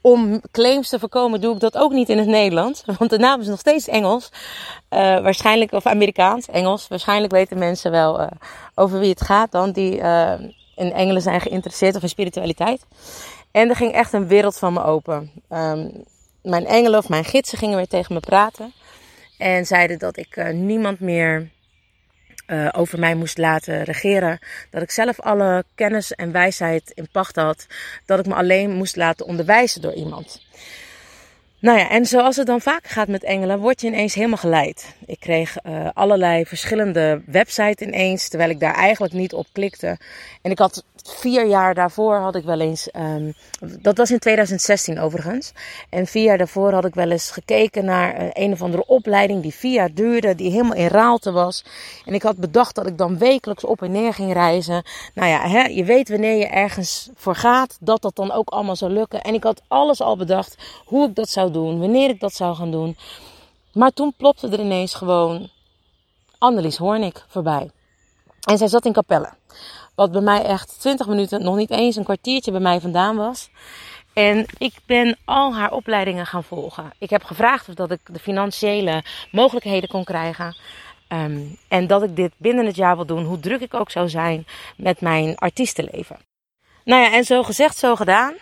om 0.00 0.40
claims 0.52 0.88
te 0.88 0.98
voorkomen 0.98 1.40
doe 1.40 1.54
ik 1.54 1.60
dat 1.60 1.76
ook 1.76 1.92
niet 1.92 2.08
in 2.08 2.18
het 2.18 2.26
Nederlands. 2.26 2.82
Want 2.98 3.10
de 3.10 3.18
naam 3.18 3.40
is 3.40 3.46
nog 3.46 3.58
steeds 3.58 3.88
Engels. 3.88 4.30
Uh, 4.90 4.98
waarschijnlijk, 4.98 5.72
of 5.72 5.86
Amerikaans, 5.86 6.46
Engels. 6.46 6.88
Waarschijnlijk 6.88 7.32
weten 7.32 7.58
mensen 7.58 7.90
wel 7.90 8.20
uh, 8.20 8.26
over 8.74 8.98
wie 8.98 9.10
het 9.10 9.22
gaat 9.22 9.52
dan, 9.52 9.72
die 9.72 9.96
in 10.74 10.92
engelen 10.92 11.22
zijn 11.22 11.40
geïnteresseerd 11.40 11.96
of 11.96 12.02
in 12.02 12.08
spiritualiteit. 12.08 12.86
En 13.50 13.68
er 13.68 13.76
ging 13.76 13.92
echt 13.92 14.12
een 14.12 14.26
wereld 14.26 14.58
van 14.58 14.72
me 14.72 14.84
open. 14.84 15.30
Um, 15.50 16.04
mijn 16.42 16.66
engelen 16.66 16.98
of 16.98 17.08
mijn 17.08 17.24
gidsen 17.24 17.58
gingen 17.58 17.76
weer 17.76 17.86
tegen 17.86 18.14
me 18.14 18.20
praten. 18.20 18.72
En 19.38 19.66
zeiden 19.66 19.98
dat 19.98 20.16
ik 20.16 20.52
niemand 20.52 21.00
meer 21.00 21.50
uh, 22.46 22.68
over 22.72 22.98
mij 22.98 23.14
moest 23.14 23.38
laten 23.38 23.82
regeren. 23.82 24.38
Dat 24.70 24.82
ik 24.82 24.90
zelf 24.90 25.20
alle 25.20 25.64
kennis 25.74 26.12
en 26.12 26.32
wijsheid 26.32 26.90
in 26.94 27.08
pacht 27.12 27.36
had. 27.36 27.66
Dat 28.04 28.18
ik 28.18 28.26
me 28.26 28.34
alleen 28.34 28.70
moest 28.70 28.96
laten 28.96 29.26
onderwijzen 29.26 29.80
door 29.80 29.94
iemand. 29.94 30.44
Nou 31.58 31.78
ja, 31.78 31.90
en 31.90 32.06
zoals 32.06 32.36
het 32.36 32.46
dan 32.46 32.60
vaak 32.60 32.86
gaat 32.86 33.08
met 33.08 33.24
engelen, 33.24 33.58
word 33.58 33.80
je 33.80 33.86
ineens 33.86 34.14
helemaal 34.14 34.36
geleid. 34.36 34.94
Ik 35.06 35.20
kreeg 35.20 35.56
uh, 35.66 35.88
allerlei 35.92 36.46
verschillende 36.46 37.22
websites 37.26 37.86
ineens, 37.86 38.28
terwijl 38.28 38.50
ik 38.50 38.60
daar 38.60 38.74
eigenlijk 38.74 39.12
niet 39.12 39.32
op 39.32 39.46
klikte. 39.52 39.98
En 40.42 40.50
ik 40.50 40.58
had 40.58 40.84
vier 41.06 41.46
jaar 41.46 41.74
daarvoor 41.74 42.16
had 42.16 42.34
ik 42.34 42.44
wel 42.44 42.60
eens, 42.60 42.88
um, 42.92 43.34
dat 43.80 43.96
was 43.96 44.10
in 44.10 44.18
2016 44.18 45.00
overigens. 45.00 45.52
En 45.90 46.06
vier 46.06 46.22
jaar 46.22 46.38
daarvoor 46.38 46.72
had 46.72 46.84
ik 46.84 46.94
wel 46.94 47.10
eens 47.10 47.30
gekeken 47.30 47.84
naar 47.84 48.22
uh, 48.22 48.28
een 48.32 48.52
of 48.52 48.62
andere 48.62 48.86
opleiding 48.86 49.42
die 49.42 49.54
vier 49.54 49.72
jaar 49.72 49.94
duurde, 49.94 50.34
die 50.34 50.50
helemaal 50.50 50.76
in 50.76 50.86
Raalte 50.86 51.32
was. 51.32 51.64
En 52.04 52.14
ik 52.14 52.22
had 52.22 52.36
bedacht 52.36 52.74
dat 52.74 52.86
ik 52.86 52.98
dan 52.98 53.18
wekelijks 53.18 53.64
op 53.64 53.82
en 53.82 53.92
neer 53.92 54.14
ging 54.14 54.32
reizen. 54.32 54.82
Nou 55.14 55.28
ja, 55.28 55.48
hè, 55.48 55.62
je 55.62 55.84
weet 55.84 56.08
wanneer 56.08 56.36
je 56.38 56.46
ergens 56.46 57.10
voor 57.14 57.34
gaat, 57.34 57.76
dat 57.80 58.02
dat 58.02 58.16
dan 58.16 58.32
ook 58.32 58.48
allemaal 58.48 58.76
zou 58.76 58.92
lukken. 58.92 59.22
En 59.22 59.34
ik 59.34 59.42
had 59.42 59.62
alles 59.68 60.00
al 60.00 60.16
bedacht, 60.16 60.56
hoe 60.84 61.08
ik 61.08 61.14
dat 61.14 61.28
zou 61.28 61.52
doen, 61.52 61.78
wanneer 61.80 62.08
ik 62.08 62.20
dat 62.20 62.32
zou 62.32 62.54
gaan 62.54 62.70
doen. 62.70 62.96
Maar 63.72 63.90
toen 63.90 64.14
plopte 64.16 64.48
er 64.48 64.60
ineens 64.60 64.94
gewoon 64.94 65.48
Annelies 66.38 66.76
Hoornik 66.76 67.24
voorbij. 67.28 67.70
En 68.46 68.58
zij 68.58 68.68
zat 68.68 68.84
in 68.84 68.92
Capelle. 68.92 69.28
Wat 69.96 70.12
bij 70.12 70.20
mij 70.20 70.44
echt 70.44 70.80
20 70.80 71.06
minuten, 71.06 71.42
nog 71.42 71.56
niet 71.56 71.70
eens 71.70 71.96
een 71.96 72.04
kwartiertje 72.04 72.50
bij 72.50 72.60
mij 72.60 72.80
vandaan 72.80 73.16
was. 73.16 73.50
En 74.12 74.46
ik 74.58 74.72
ben 74.86 75.18
al 75.24 75.54
haar 75.54 75.72
opleidingen 75.72 76.26
gaan 76.26 76.44
volgen. 76.44 76.90
Ik 76.98 77.10
heb 77.10 77.24
gevraagd 77.24 77.68
of 77.68 77.74
dat 77.74 77.90
ik 77.90 78.00
de 78.04 78.18
financiële 78.18 79.04
mogelijkheden 79.30 79.88
kon 79.88 80.04
krijgen. 80.04 80.56
Ehm, 81.08 81.40
en 81.68 81.86
dat 81.86 82.02
ik 82.02 82.16
dit 82.16 82.32
binnen 82.36 82.66
het 82.66 82.76
jaar 82.76 82.96
wil 82.96 83.06
doen, 83.06 83.24
hoe 83.24 83.40
druk 83.40 83.60
ik 83.60 83.74
ook 83.74 83.90
zou 83.90 84.08
zijn 84.08 84.46
met 84.76 85.00
mijn 85.00 85.36
artiestenleven. 85.36 86.18
Nou 86.84 87.02
ja, 87.02 87.12
en 87.12 87.24
zo 87.24 87.42
gezegd, 87.42 87.76
zo 87.76 87.96
gedaan. 87.96 88.34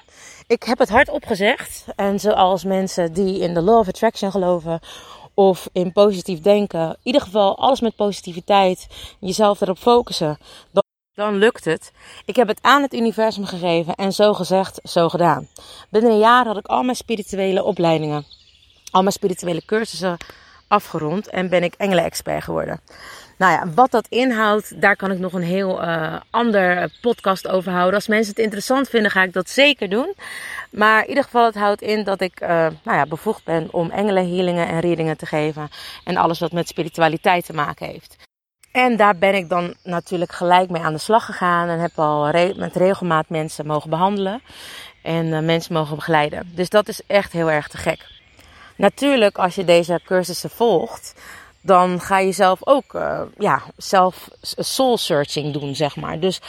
Ik 0.47 0.63
heb 0.63 0.79
het 0.79 0.89
hard 0.89 1.09
opgezegd. 1.09 1.85
En 1.97 2.21
zoals 2.21 2.65
mensen 2.65 3.13
die 3.13 3.41
in 3.41 3.55
de 3.55 3.63
Law 3.63 3.79
of 3.79 3.89
Attraction 3.89 4.31
geloven 4.31 4.81
of 5.35 5.69
in 5.73 5.93
positief 5.93 6.41
denken, 6.41 6.89
in 6.89 6.97
ieder 7.03 7.21
geval 7.21 7.59
alles 7.59 7.81
met 7.81 7.97
positiviteit, 7.97 8.87
jezelf 9.21 9.61
erop 9.61 9.79
focussen, 9.79 10.39
dan 11.15 11.35
lukt 11.37 11.65
het. 11.65 11.93
Ik 12.25 12.37
heb 12.37 12.49
het 12.49 12.59
aan 12.63 12.83
het 12.83 12.95
universum 12.95 13.45
gegeven 13.45 13.95
en 13.95 14.13
zo 14.13 14.35
gezegd, 14.35 14.81
zo 14.83 15.09
gedaan. 15.09 15.49
Binnen 15.91 16.11
een 16.11 16.19
jaar 16.19 16.47
had 16.47 16.57
ik 16.57 16.67
al 16.67 16.83
mijn 16.83 16.97
spirituele 16.97 17.63
opleidingen, 17.63 18.25
al 18.91 19.01
mijn 19.01 19.13
spirituele 19.13 19.65
cursussen 19.65 20.17
afgerond 20.69 21.29
en 21.29 21.49
ben 21.49 21.63
ik 21.63 21.75
engelen-expert 21.77 22.45
geworden. 22.45 22.81
Nou 23.39 23.53
ja, 23.53 23.73
wat 23.75 23.91
dat 23.91 24.07
inhoudt, 24.09 24.81
daar 24.81 24.97
kan 24.97 25.11
ik 25.11 25.19
nog 25.19 25.33
een 25.33 25.43
heel 25.43 25.83
uh, 25.83 26.17
ander 26.31 26.93
podcast 27.01 27.49
over 27.49 27.73
houden. 27.73 27.95
Als 27.95 28.09
mensen 28.09 28.35
het 28.35 28.45
interessant 28.45 28.89
vinden, 28.89 29.11
ga 29.11 29.23
ik 29.23 29.33
dat 29.33 29.49
zeker 29.49 29.89
doen. 29.89 30.15
Maar 30.71 31.03
in 31.03 31.09
ieder 31.09 31.25
geval, 31.25 31.45
het 31.45 31.55
houdt 31.55 31.83
in 31.83 32.05
dat 32.05 32.21
ik 32.21 32.41
uh, 32.41 32.49
nou 32.49 32.97
ja, 32.99 33.07
bevoegd 33.07 33.45
ben 33.45 33.69
om 33.71 33.91
engelenhealingen 33.91 34.69
en 34.69 34.81
readingen 34.81 35.17
te 35.17 35.27
geven. 35.27 35.69
En 36.05 36.17
alles 36.17 36.39
wat 36.39 36.53
met 36.53 36.69
spiritualiteit 36.69 37.47
te 37.47 37.53
maken 37.53 37.87
heeft. 37.87 38.17
En 38.75 38.97
daar 38.97 39.17
ben 39.17 39.35
ik 39.35 39.49
dan 39.49 39.75
natuurlijk 39.83 40.33
gelijk 40.33 40.71
mee 40.71 40.83
aan 40.83 40.93
de 40.93 40.99
slag 40.99 41.25
gegaan. 41.25 41.69
En 41.69 41.79
heb 41.79 41.99
al 41.99 42.33
met 42.57 42.77
regelmaat 42.77 43.29
mensen 43.29 43.67
mogen 43.67 43.91
behandelen. 43.91 44.43
En 45.03 45.27
uh, 45.27 45.41
mensen 45.41 45.75
mogen 45.75 45.97
begeleiden. 45.97 46.53
Dus 46.55 46.69
dat 46.69 46.89
is 46.89 47.01
echt 47.07 47.33
heel 47.33 47.51
erg 47.51 47.69
te 47.69 47.77
gek. 47.77 48.07
Natuurlijk, 48.77 49.39
als 49.39 49.55
je 49.55 49.65
deze 49.65 50.01
cursussen 50.05 50.51
volgt, 50.51 51.15
dan 51.61 52.01
ga 52.01 52.19
je 52.19 52.33
zelf 52.33 52.67
ook 52.67 52.95
uh, 52.95 53.21
ja, 53.39 53.63
zelf 53.77 54.29
soul 54.59 54.99
searching 54.99 55.53
doen, 55.53 55.75
zeg 55.75 55.97
maar. 55.97 56.21
Dus 56.21 56.41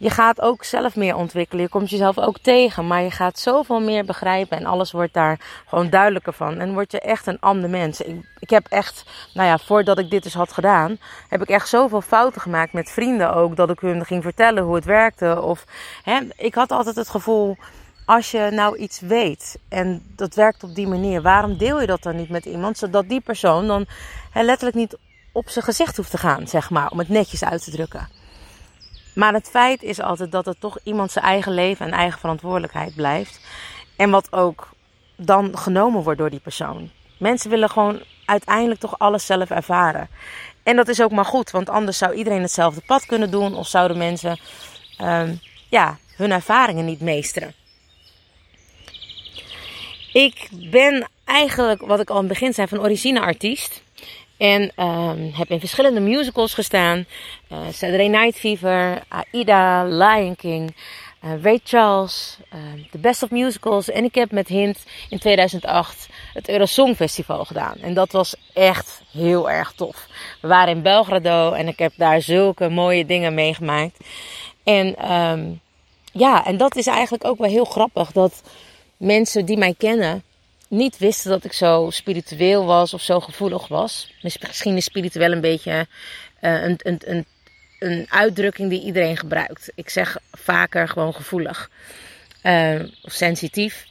je 0.00 0.10
gaat 0.10 0.40
ook 0.40 0.64
zelf 0.64 0.96
meer 0.96 1.14
ontwikkelen. 1.16 1.64
Je 1.64 1.70
komt 1.70 1.90
jezelf 1.90 2.18
ook 2.18 2.38
tegen, 2.38 2.86
maar 2.86 3.02
je 3.02 3.10
gaat 3.10 3.38
zoveel 3.38 3.80
meer 3.80 4.04
begrijpen 4.04 4.58
en 4.58 4.66
alles 4.66 4.92
wordt 4.92 5.14
daar 5.14 5.40
gewoon 5.66 5.90
duidelijker 5.90 6.32
van. 6.32 6.58
En 6.58 6.72
word 6.72 6.92
je 6.92 7.00
echt 7.00 7.26
een 7.26 7.40
ander 7.40 7.70
mens. 7.70 8.00
Ik, 8.00 8.16
ik 8.38 8.50
heb 8.50 8.66
echt, 8.68 9.04
nou 9.34 9.48
ja, 9.48 9.58
voordat 9.58 9.98
ik 9.98 10.10
dit 10.10 10.22
dus 10.22 10.34
had 10.34 10.52
gedaan, 10.52 10.98
heb 11.28 11.42
ik 11.42 11.48
echt 11.48 11.68
zoveel 11.68 12.00
fouten 12.00 12.40
gemaakt 12.40 12.72
met 12.72 12.90
vrienden 12.90 13.34
ook, 13.34 13.56
dat 13.56 13.70
ik 13.70 13.80
hun 13.80 14.04
ging 14.04 14.22
vertellen 14.22 14.62
hoe 14.62 14.74
het 14.74 14.84
werkte. 14.84 15.42
Of 15.42 15.64
hè, 16.02 16.20
ik 16.36 16.54
had 16.54 16.70
altijd 16.70 16.96
het 16.96 17.08
gevoel 17.08 17.56
als 18.04 18.30
je 18.30 18.48
nou 18.50 18.76
iets 18.76 19.00
weet 19.00 19.58
en 19.68 20.02
dat 20.16 20.34
werkt 20.34 20.62
op 20.62 20.74
die 20.74 20.88
manier, 20.88 21.22
waarom 21.22 21.56
deel 21.56 21.80
je 21.80 21.86
dat 21.86 22.02
dan 22.02 22.16
niet 22.16 22.30
met 22.30 22.44
iemand, 22.44 22.78
zodat 22.78 23.08
die 23.08 23.20
persoon 23.20 23.66
dan 23.66 23.86
hè, 24.30 24.42
letterlijk 24.42 24.76
niet 24.76 24.96
op 25.32 25.48
zijn 25.48 25.64
gezicht 25.64 25.96
hoeft 25.96 26.10
te 26.10 26.18
gaan, 26.18 26.48
zeg 26.48 26.70
maar, 26.70 26.90
om 26.90 26.98
het 26.98 27.08
netjes 27.08 27.44
uit 27.44 27.64
te 27.64 27.70
drukken. 27.70 28.19
Maar 29.14 29.32
het 29.32 29.48
feit 29.50 29.82
is 29.82 30.00
altijd 30.00 30.32
dat 30.32 30.46
het 30.46 30.60
toch 30.60 30.78
iemand 30.82 31.12
zijn 31.12 31.24
eigen 31.24 31.52
leven 31.52 31.86
en 31.86 31.92
eigen 31.92 32.18
verantwoordelijkheid 32.18 32.94
blijft. 32.94 33.40
En 33.96 34.10
wat 34.10 34.32
ook 34.32 34.68
dan 35.16 35.58
genomen 35.58 36.02
wordt 36.02 36.18
door 36.18 36.30
die 36.30 36.40
persoon. 36.40 36.90
Mensen 37.18 37.50
willen 37.50 37.70
gewoon 37.70 38.02
uiteindelijk 38.24 38.80
toch 38.80 38.98
alles 38.98 39.26
zelf 39.26 39.50
ervaren. 39.50 40.08
En 40.62 40.76
dat 40.76 40.88
is 40.88 41.02
ook 41.02 41.10
maar 41.10 41.24
goed, 41.24 41.50
want 41.50 41.68
anders 41.68 41.98
zou 41.98 42.14
iedereen 42.14 42.42
hetzelfde 42.42 42.82
pad 42.86 43.06
kunnen 43.06 43.30
doen 43.30 43.54
of 43.54 43.66
zouden 43.66 43.96
mensen 43.96 44.38
um, 45.02 45.40
ja, 45.68 45.98
hun 46.16 46.30
ervaringen 46.30 46.84
niet 46.84 47.00
meesteren. 47.00 47.54
Ik 50.12 50.48
ben 50.70 51.08
eigenlijk, 51.24 51.80
wat 51.80 52.00
ik 52.00 52.10
al 52.10 52.14
in 52.14 52.24
het 52.24 52.32
begin 52.32 52.54
zei, 52.54 52.68
van 52.68 52.80
origine 52.80 53.20
artiest. 53.20 53.82
En 54.40 54.72
um, 54.76 55.30
heb 55.34 55.50
in 55.50 55.60
verschillende 55.60 56.00
musicals 56.00 56.54
gestaan. 56.54 57.06
Uh, 57.52 57.58
Saturday 57.72 58.06
Night 58.06 58.36
Fever, 58.36 59.02
Aida, 59.08 59.84
Lion 59.84 60.36
King, 60.36 60.74
uh, 61.24 61.42
Ray 61.42 61.60
Charles, 61.64 62.38
uh, 62.54 62.60
The 62.90 62.98
Best 62.98 63.22
of 63.22 63.30
Musicals. 63.30 63.90
En 63.90 64.04
ik 64.04 64.14
heb 64.14 64.30
met 64.30 64.48
Hint 64.48 64.84
in 65.08 65.18
2008 65.18 66.08
het 66.32 66.48
Eurosong 66.48 66.96
Festival 66.96 67.44
gedaan. 67.44 67.76
En 67.80 67.94
dat 67.94 68.12
was 68.12 68.34
echt 68.52 69.02
heel 69.12 69.50
erg 69.50 69.72
tof. 69.72 70.06
We 70.40 70.48
waren 70.48 70.74
in 70.74 70.82
Belgrado 70.82 71.52
en 71.52 71.68
ik 71.68 71.78
heb 71.78 71.92
daar 71.96 72.22
zulke 72.22 72.68
mooie 72.68 73.06
dingen 73.06 73.34
meegemaakt. 73.34 73.96
En 74.64 75.12
um, 75.12 75.60
ja, 76.12 76.46
en 76.46 76.56
dat 76.56 76.76
is 76.76 76.86
eigenlijk 76.86 77.24
ook 77.24 77.38
wel 77.38 77.50
heel 77.50 77.64
grappig. 77.64 78.12
Dat 78.12 78.42
mensen 78.96 79.44
die 79.44 79.56
mij 79.56 79.74
kennen 79.78 80.22
niet 80.70 80.98
wisten 80.98 81.30
dat 81.30 81.44
ik 81.44 81.52
zo 81.52 81.88
spiritueel 81.90 82.64
was 82.64 82.94
of 82.94 83.02
zo 83.02 83.20
gevoelig 83.20 83.68
was. 83.68 84.14
Misschien 84.22 84.76
is 84.76 84.84
spiritueel 84.84 85.32
een 85.32 85.40
beetje 85.40 85.86
uh, 86.40 86.62
een, 86.62 86.78
een, 86.82 87.00
een, 87.04 87.26
een 87.78 88.06
uitdrukking 88.08 88.70
die 88.70 88.82
iedereen 88.82 89.16
gebruikt. 89.16 89.72
Ik 89.74 89.90
zeg 89.90 90.18
vaker 90.32 90.88
gewoon 90.88 91.14
gevoelig 91.14 91.70
uh, 92.42 92.82
of 93.02 93.12
sensitief. 93.12 93.86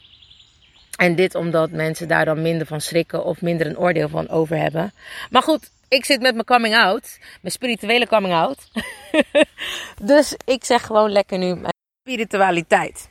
En 0.98 1.16
dit 1.16 1.36
omdat 1.36 1.72
mensen 1.72 2.08
daar 2.08 2.26
dan 2.26 2.42
minder 2.42 2.68
van 2.68 2.82
schrikken 2.82 3.24
of 3.24 3.42
minder 3.42 3.68
een 3.68 3.78
oordeel 3.78 4.10
van 4.10 4.30
over 4.30 4.58
hebben. 4.58 4.94
Maar 5.30 5.44
goed, 5.44 5.72
ik 5.88 6.06
zit 6.06 6.22
met 6.22 6.34
mijn 6.34 6.46
coming 6.46 6.76
out, 6.76 7.18
mijn 7.42 7.54
spirituele 7.54 8.08
coming 8.08 8.34
out. 8.34 8.68
dus 10.12 10.36
ik 10.46 10.64
zeg 10.64 10.86
gewoon 10.86 11.12
lekker 11.12 11.38
nu 11.38 11.56
mijn 11.56 11.74
spiritualiteit. 12.02 13.10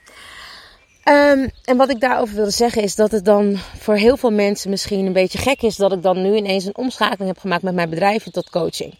Um, 1.08 1.50
en 1.64 1.76
wat 1.76 1.90
ik 1.90 2.00
daarover 2.00 2.34
wilde 2.34 2.50
zeggen 2.50 2.82
is 2.82 2.94
dat 2.94 3.10
het 3.10 3.24
dan 3.24 3.56
voor 3.56 3.94
heel 3.94 4.16
veel 4.16 4.30
mensen 4.30 4.70
misschien 4.70 5.06
een 5.06 5.12
beetje 5.12 5.38
gek 5.38 5.62
is 5.62 5.76
dat 5.76 5.92
ik 5.92 6.02
dan 6.02 6.22
nu 6.22 6.36
ineens 6.36 6.64
een 6.64 6.76
omschakeling 6.76 7.28
heb 7.28 7.38
gemaakt 7.38 7.62
met 7.62 7.74
mijn 7.74 7.90
bedrijven 7.90 8.32
tot 8.32 8.50
coaching. 8.50 8.94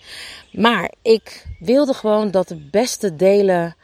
Maar 0.52 0.92
ik 1.02 1.46
wilde 1.58 1.94
gewoon 1.94 2.30
dat 2.30 2.48
de 2.48 2.68
beste 2.70 3.16
delen 3.16 3.76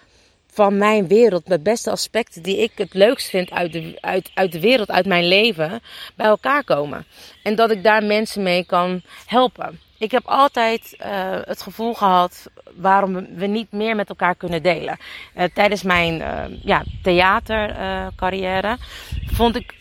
van 0.51 0.79
mijn 0.79 1.09
wereld, 1.09 1.47
de 1.47 1.61
beste 1.61 1.91
aspecten 1.91 2.43
die 2.43 2.57
ik 2.57 2.73
het 2.75 2.95
leukst 2.95 3.29
vind 3.29 3.51
uit 3.51 3.73
de, 3.73 3.99
uit, 4.01 4.31
uit 4.35 4.53
de 4.53 4.61
wereld, 4.61 4.91
uit 4.91 5.07
mijn 5.07 5.29
leven, 5.29 5.81
bij 6.17 6.27
elkaar 6.27 6.65
komen. 6.65 7.07
En 7.43 7.55
dat 7.55 7.71
ik 7.71 7.83
daar 7.83 8.05
mensen 8.05 8.43
mee 8.43 8.65
kan 8.65 9.03
helpen. 9.27 9.81
Ik 9.99 10.11
heb 10.11 10.27
altijd 10.27 10.97
uh, 11.01 11.39
het 11.45 11.63
gevoel 11.63 11.95
gehad 11.95 12.47
waarom 12.77 13.37
we 13.37 13.47
niet 13.47 13.73
meer 13.73 13.97
met 13.97 14.09
elkaar 14.09 14.35
kunnen 14.35 14.63
delen. 14.63 14.99
Uh, 15.37 15.45
tijdens 15.55 15.83
mijn 15.83 16.15
uh, 16.21 16.45
ja, 16.63 16.83
theatercarrière 17.03 18.77
vond 19.27 19.57
ik 19.57 19.75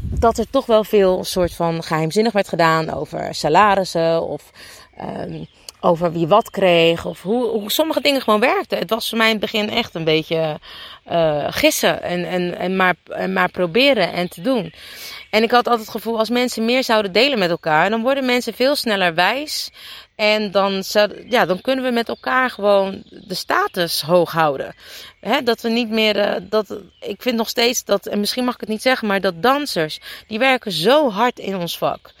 dat 0.00 0.38
er 0.38 0.50
toch 0.50 0.66
wel 0.66 0.84
veel 0.84 1.24
soort 1.24 1.54
van 1.54 1.82
geheimzinnig 1.82 2.32
werd 2.32 2.48
gedaan 2.48 2.90
over 2.90 3.34
salarissen 3.34 4.22
of 4.22 4.50
um, 5.00 5.46
over 5.80 6.12
wie 6.12 6.26
wat 6.26 6.50
kreeg 6.50 7.04
of 7.04 7.22
hoe, 7.22 7.46
hoe 7.46 7.70
sommige 7.70 8.00
dingen 8.00 8.20
gewoon 8.20 8.40
werkten. 8.40 8.78
Het 8.78 8.90
was 8.90 9.08
voor 9.08 9.18
mij 9.18 9.26
in 9.26 9.32
het 9.32 9.50
begin 9.52 9.70
echt 9.70 9.94
een 9.94 10.04
beetje 10.04 10.58
gissen 11.48 12.02
en, 12.02 12.24
en, 12.24 12.58
en, 12.58 12.76
maar, 12.76 12.94
en 13.04 13.32
maar 13.32 13.50
proberen 13.50 14.12
en 14.12 14.28
te 14.28 14.40
doen. 14.40 14.72
En 15.34 15.42
ik 15.42 15.50
had 15.50 15.66
altijd 15.66 15.86
het 15.86 15.96
gevoel, 15.96 16.18
als 16.18 16.30
mensen 16.30 16.64
meer 16.64 16.84
zouden 16.84 17.12
delen 17.12 17.38
met 17.38 17.50
elkaar, 17.50 17.90
dan 17.90 18.02
worden 18.02 18.24
mensen 18.24 18.54
veel 18.54 18.76
sneller 18.76 19.14
wijs. 19.14 19.70
En 20.14 20.50
dan, 20.50 20.82
ja, 21.28 21.46
dan 21.46 21.60
kunnen 21.60 21.84
we 21.84 21.90
met 21.90 22.08
elkaar 22.08 22.50
gewoon 22.50 23.02
de 23.04 23.34
status 23.34 24.02
hoog 24.02 24.32
houden. 24.32 24.74
Dat 25.44 25.60
we 25.60 25.68
niet 25.68 25.88
meer, 25.90 26.16
uh, 26.16 26.34
dat, 26.50 26.78
ik 27.00 27.22
vind 27.22 27.36
nog 27.36 27.48
steeds 27.48 27.84
dat, 27.84 28.06
en 28.06 28.20
misschien 28.20 28.44
mag 28.44 28.54
ik 28.54 28.60
het 28.60 28.68
niet 28.68 28.82
zeggen, 28.82 29.08
maar 29.08 29.20
dat 29.20 29.42
dansers, 29.42 30.00
die 30.26 30.38
werken 30.38 30.72
zo 30.72 31.10
hard 31.10 31.38
in 31.38 31.56
ons 31.56 31.78
vak. 31.78 32.12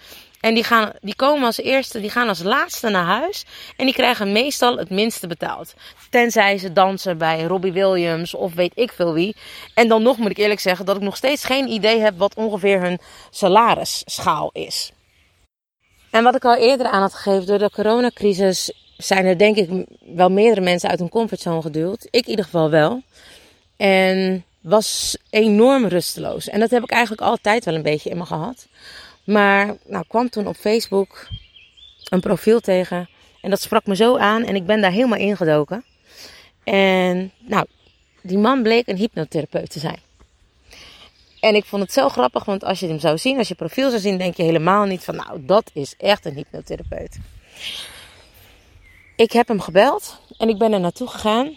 En 0.44 0.54
die, 0.54 0.64
gaan, 0.64 0.92
die 1.00 1.14
komen 1.16 1.44
als 1.44 1.58
eerste, 1.58 2.00
die 2.00 2.10
gaan 2.10 2.28
als 2.28 2.42
laatste 2.42 2.88
naar 2.88 3.04
huis. 3.04 3.44
En 3.76 3.84
die 3.84 3.94
krijgen 3.94 4.32
meestal 4.32 4.76
het 4.76 4.90
minste 4.90 5.26
betaald. 5.26 5.74
Tenzij 6.10 6.58
ze 6.58 6.72
dansen 6.72 7.18
bij 7.18 7.42
Robbie 7.42 7.72
Williams 7.72 8.34
of 8.34 8.54
weet 8.54 8.72
ik 8.74 8.92
veel 8.92 9.12
wie. 9.12 9.36
En 9.74 9.88
dan 9.88 10.02
nog 10.02 10.16
moet 10.16 10.30
ik 10.30 10.36
eerlijk 10.36 10.60
zeggen 10.60 10.86
dat 10.86 10.96
ik 10.96 11.02
nog 11.02 11.16
steeds 11.16 11.44
geen 11.44 11.68
idee 11.68 12.00
heb 12.00 12.18
wat 12.18 12.34
ongeveer 12.34 12.80
hun 12.80 12.98
salarisschaal 13.30 14.50
is. 14.52 14.92
En 16.10 16.24
wat 16.24 16.34
ik 16.34 16.44
al 16.44 16.56
eerder 16.56 16.86
aan 16.86 17.00
had 17.00 17.14
gegeven, 17.14 17.46
door 17.46 17.58
de 17.58 17.70
coronacrisis 17.70 18.72
zijn 18.96 19.26
er 19.26 19.38
denk 19.38 19.56
ik 19.56 19.86
wel 20.14 20.30
meerdere 20.30 20.60
mensen 20.60 20.90
uit 20.90 20.98
hun 20.98 21.08
comfortzone 21.08 21.62
geduwd. 21.62 22.06
Ik 22.10 22.24
in 22.24 22.30
ieder 22.30 22.44
geval 22.44 22.70
wel. 22.70 23.02
En 23.76 24.44
was 24.60 25.16
enorm 25.30 25.86
rusteloos. 25.86 26.48
En 26.48 26.60
dat 26.60 26.70
heb 26.70 26.82
ik 26.82 26.90
eigenlijk 26.90 27.22
altijd 27.22 27.64
wel 27.64 27.74
een 27.74 27.82
beetje 27.82 28.10
in 28.10 28.18
me 28.18 28.24
gehad. 28.24 28.66
Maar 29.24 29.76
nou, 29.86 30.04
kwam 30.08 30.28
toen 30.28 30.46
op 30.46 30.56
Facebook 30.56 31.28
een 32.04 32.20
profiel 32.20 32.60
tegen. 32.60 33.08
En 33.40 33.50
dat 33.50 33.60
sprak 33.60 33.86
me 33.86 33.96
zo 33.96 34.16
aan 34.16 34.44
en 34.44 34.56
ik 34.56 34.66
ben 34.66 34.80
daar 34.80 34.92
helemaal 34.92 35.18
ingedoken. 35.18 35.84
En 36.64 37.32
nou, 37.38 37.66
die 38.22 38.38
man 38.38 38.62
bleek 38.62 38.88
een 38.88 38.96
hypnotherapeut 38.96 39.70
te 39.70 39.78
zijn. 39.78 39.98
En 41.40 41.54
ik 41.54 41.64
vond 41.64 41.82
het 41.82 41.92
zo 41.92 42.08
grappig, 42.08 42.44
want 42.44 42.64
als 42.64 42.80
je 42.80 42.86
hem 42.86 42.98
zou 42.98 43.18
zien, 43.18 43.38
als 43.38 43.48
je 43.48 43.54
profiel 43.54 43.88
zou 43.88 44.00
zien, 44.00 44.18
denk 44.18 44.36
je 44.36 44.42
helemaal 44.42 44.84
niet 44.84 45.04
van, 45.04 45.16
nou, 45.16 45.44
dat 45.44 45.70
is 45.72 45.94
echt 45.98 46.24
een 46.24 46.34
hypnotherapeut. 46.34 47.18
Ik 49.16 49.32
heb 49.32 49.48
hem 49.48 49.60
gebeld 49.60 50.20
en 50.38 50.48
ik 50.48 50.58
ben 50.58 50.72
er 50.72 50.80
naartoe 50.80 51.08
gegaan. 51.08 51.56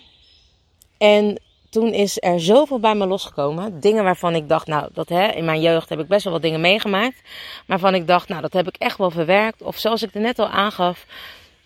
En 0.98 1.42
toen 1.77 1.93
is 1.93 2.17
er 2.19 2.39
zoveel 2.39 2.79
bij 2.79 2.96
me 2.96 3.05
losgekomen. 3.05 3.79
Dingen 3.79 4.03
waarvan 4.03 4.36
ik 4.36 4.50
dacht, 4.50 4.67
nou, 4.67 4.89
dat 4.93 5.10
hè, 5.10 5.27
in 5.27 5.46
mijn 5.46 5.62
jeugd 5.62 5.89
heb 5.89 6.00
ik 6.00 6.07
best 6.07 6.24
wel 6.24 6.34
wat 6.34 6.41
dingen 6.41 6.62
meegemaakt. 6.62 7.22
Waarvan 7.65 7.96
ik 7.96 8.07
dacht, 8.07 8.29
nou, 8.29 8.41
dat 8.41 8.53
heb 8.53 8.67
ik 8.67 8.75
echt 8.75 8.98
wel 8.98 9.12
verwerkt. 9.12 9.62
Of 9.62 9.77
zoals 9.77 10.03
ik 10.03 10.13
er 10.13 10.22
net 10.22 10.39
al 10.39 10.48
aangaf, 10.48 11.05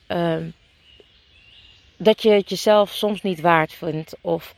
uh, 0.07 0.35
dat 1.97 2.21
je 2.21 2.29
het 2.29 2.49
jezelf 2.49 2.89
soms 2.89 3.21
niet 3.21 3.41
waard 3.41 3.73
vindt. 3.73 4.15
Of 4.21 4.55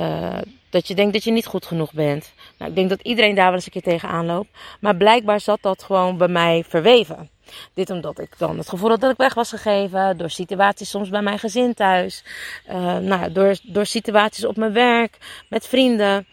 uh, 0.00 0.38
dat 0.70 0.88
je 0.88 0.94
denkt 0.94 1.12
dat 1.12 1.24
je 1.24 1.30
niet 1.30 1.46
goed 1.46 1.66
genoeg 1.66 1.92
bent. 1.92 2.32
Nou, 2.58 2.70
ik 2.70 2.76
denk 2.76 2.88
dat 2.88 3.00
iedereen 3.00 3.34
daar 3.34 3.44
wel 3.44 3.54
eens 3.54 3.64
een 3.64 3.72
keer 3.72 3.82
tegenaan 3.82 4.26
loopt. 4.26 4.48
Maar 4.80 4.96
blijkbaar 4.96 5.40
zat 5.40 5.62
dat 5.62 5.82
gewoon 5.82 6.16
bij 6.16 6.28
mij 6.28 6.64
verweven. 6.68 7.30
Dit 7.74 7.90
omdat 7.90 8.18
ik 8.18 8.38
dan 8.38 8.58
het 8.58 8.68
gevoel 8.68 8.88
had 8.90 9.00
dat 9.00 9.10
ik 9.10 9.16
weg 9.16 9.34
was 9.34 9.48
gegeven. 9.48 10.16
Door 10.16 10.30
situaties 10.30 10.90
soms 10.90 11.08
bij 11.08 11.22
mijn 11.22 11.38
gezin 11.38 11.74
thuis. 11.74 12.24
Uh, 12.68 12.98
nou, 12.98 13.32
door, 13.32 13.56
door 13.62 13.86
situaties 13.86 14.44
op 14.44 14.56
mijn 14.56 14.72
werk. 14.72 15.18
Met 15.48 15.66
vrienden. 15.66 16.26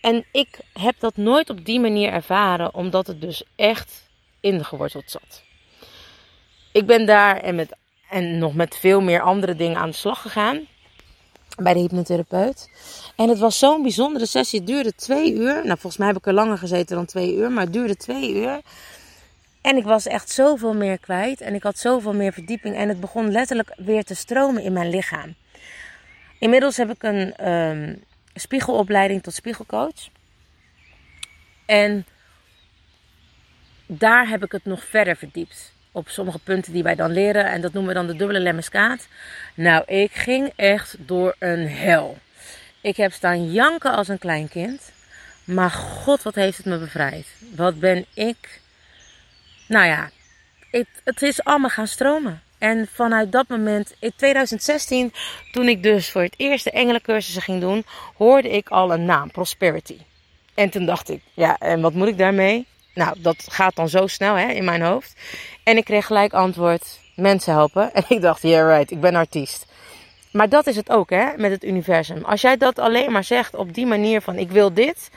En 0.00 0.24
ik 0.32 0.58
heb 0.72 0.94
dat 0.98 1.16
nooit 1.16 1.50
op 1.50 1.64
die 1.64 1.80
manier 1.80 2.12
ervaren. 2.12 2.74
Omdat 2.74 3.06
het 3.06 3.20
dus 3.20 3.42
echt 3.56 4.08
ingeworteld 4.40 5.10
zat. 5.10 5.42
Ik 6.72 6.86
ben 6.86 7.06
daar 7.06 7.36
en, 7.36 7.54
met, 7.54 7.76
en 8.10 8.38
nog 8.38 8.54
met 8.54 8.76
veel 8.76 9.00
meer 9.00 9.20
andere 9.20 9.56
dingen 9.56 9.78
aan 9.78 9.90
de 9.90 9.96
slag 9.96 10.22
gegaan 10.22 10.66
bij 11.62 11.72
de 11.72 11.78
hypnotherapeut. 11.78 12.70
En 13.16 13.28
het 13.28 13.38
was 13.38 13.58
zo'n 13.58 13.82
bijzondere 13.82 14.26
sessie. 14.26 14.58
Het 14.58 14.68
duurde 14.68 14.94
twee 14.94 15.32
uur. 15.32 15.54
Nou, 15.54 15.66
volgens 15.66 15.96
mij 15.96 16.06
heb 16.06 16.16
ik 16.16 16.26
er 16.26 16.32
langer 16.32 16.58
gezeten 16.58 16.96
dan 16.96 17.06
twee 17.06 17.34
uur. 17.34 17.50
Maar 17.50 17.64
het 17.64 17.72
duurde 17.72 17.96
twee 17.96 18.34
uur. 18.34 18.60
En 19.60 19.76
ik 19.76 19.84
was 19.84 20.06
echt 20.06 20.30
zoveel 20.30 20.74
meer 20.74 20.98
kwijt. 20.98 21.40
En 21.40 21.54
ik 21.54 21.62
had 21.62 21.78
zoveel 21.78 22.14
meer 22.14 22.32
verdieping. 22.32 22.76
En 22.76 22.88
het 22.88 23.00
begon 23.00 23.30
letterlijk 23.30 23.72
weer 23.76 24.04
te 24.04 24.14
stromen 24.14 24.62
in 24.62 24.72
mijn 24.72 24.90
lichaam. 24.90 25.34
Inmiddels 26.38 26.76
heb 26.76 26.90
ik 26.90 27.02
een 27.02 27.50
um, 27.50 28.04
spiegelopleiding 28.34 29.22
tot 29.22 29.34
spiegelcoach. 29.34 30.08
En 31.66 32.06
daar 33.86 34.28
heb 34.28 34.44
ik 34.44 34.52
het 34.52 34.64
nog 34.64 34.84
verder 34.84 35.16
verdiept 35.16 35.72
op 35.98 36.08
sommige 36.08 36.38
punten 36.38 36.72
die 36.72 36.82
wij 36.82 36.94
dan 36.94 37.12
leren. 37.12 37.46
En 37.46 37.60
dat 37.60 37.72
noemen 37.72 37.92
we 37.92 37.98
dan 37.98 38.06
de 38.06 38.16
dubbele 38.16 38.40
lemmeskaat. 38.40 39.08
Nou, 39.54 39.84
ik 39.86 40.12
ging 40.12 40.52
echt 40.56 40.96
door 40.98 41.34
een 41.38 41.68
hel. 41.68 42.18
Ik 42.80 42.96
heb 42.96 43.12
staan 43.12 43.52
janken 43.52 43.92
als 43.92 44.08
een 44.08 44.18
klein 44.18 44.48
kind. 44.48 44.92
Maar 45.44 45.70
god, 45.70 46.22
wat 46.22 46.34
heeft 46.34 46.56
het 46.56 46.66
me 46.66 46.78
bevrijd. 46.78 47.26
Wat 47.56 47.78
ben 47.78 48.04
ik... 48.14 48.60
Nou 49.68 49.86
ja, 49.86 50.10
het, 50.70 50.88
het 51.04 51.22
is 51.22 51.44
allemaal 51.44 51.70
gaan 51.70 51.86
stromen. 51.86 52.42
En 52.58 52.88
vanuit 52.92 53.32
dat 53.32 53.48
moment, 53.48 53.94
in 53.98 54.12
2016, 54.16 55.12
toen 55.52 55.68
ik 55.68 55.82
dus 55.82 56.10
voor 56.10 56.22
het 56.22 56.34
eerst 56.36 56.64
de 56.64 56.70
engelencursussen 56.70 57.42
ging 57.42 57.60
doen, 57.60 57.84
hoorde 58.14 58.50
ik 58.50 58.68
al 58.68 58.92
een 58.92 59.04
naam, 59.04 59.30
Prosperity. 59.30 59.98
En 60.54 60.70
toen 60.70 60.86
dacht 60.86 61.08
ik, 61.08 61.22
ja, 61.34 61.58
en 61.58 61.80
wat 61.80 61.92
moet 61.92 62.08
ik 62.08 62.18
daarmee? 62.18 62.66
Nou, 62.98 63.14
dat 63.18 63.44
gaat 63.48 63.76
dan 63.76 63.88
zo 63.88 64.06
snel 64.06 64.34
hè, 64.34 64.48
in 64.48 64.64
mijn 64.64 64.82
hoofd. 64.82 65.12
En 65.62 65.76
ik 65.76 65.84
kreeg 65.84 66.06
gelijk 66.06 66.32
antwoord: 66.32 66.98
mensen 67.14 67.52
helpen. 67.52 67.92
En 67.94 68.04
ik 68.08 68.20
dacht: 68.20 68.42
yeah, 68.42 68.76
right, 68.76 68.90
ik 68.90 69.00
ben 69.00 69.14
artiest. 69.14 69.66
Maar 70.30 70.48
dat 70.48 70.66
is 70.66 70.76
het 70.76 70.90
ook 70.90 71.10
hè, 71.10 71.26
met 71.36 71.50
het 71.50 71.64
universum. 71.64 72.24
Als 72.24 72.40
jij 72.40 72.56
dat 72.56 72.78
alleen 72.78 73.12
maar 73.12 73.24
zegt 73.24 73.54
op 73.54 73.74
die 73.74 73.86
manier 73.86 74.20
van: 74.20 74.36
ik 74.36 74.50
wil 74.50 74.72
dit. 74.72 75.10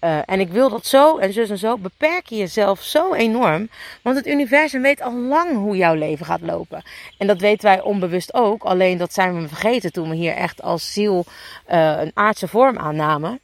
Uh, 0.00 0.18
en 0.26 0.40
ik 0.40 0.48
wil 0.48 0.68
dat 0.68 0.86
zo 0.86 1.18
en 1.18 1.32
zus 1.32 1.50
en 1.50 1.58
zo. 1.58 1.78
Beperk 1.78 2.26
je 2.26 2.36
jezelf 2.36 2.82
zo 2.82 3.14
enorm. 3.14 3.68
Want 4.02 4.16
het 4.16 4.26
universum 4.26 4.82
weet 4.82 5.02
al 5.02 5.14
lang 5.14 5.56
hoe 5.56 5.76
jouw 5.76 5.94
leven 5.94 6.26
gaat 6.26 6.40
lopen. 6.40 6.82
En 7.18 7.26
dat 7.26 7.40
weten 7.40 7.64
wij 7.64 7.80
onbewust 7.80 8.34
ook. 8.34 8.64
Alleen 8.64 8.98
dat 8.98 9.12
zijn 9.12 9.42
we 9.42 9.48
vergeten 9.48 9.92
toen 9.92 10.08
we 10.08 10.14
hier 10.14 10.34
echt 10.34 10.62
als 10.62 10.92
ziel 10.92 11.24
uh, 11.70 12.00
een 12.00 12.10
aardse 12.14 12.48
vorm 12.48 12.78
aannamen. 12.78 13.40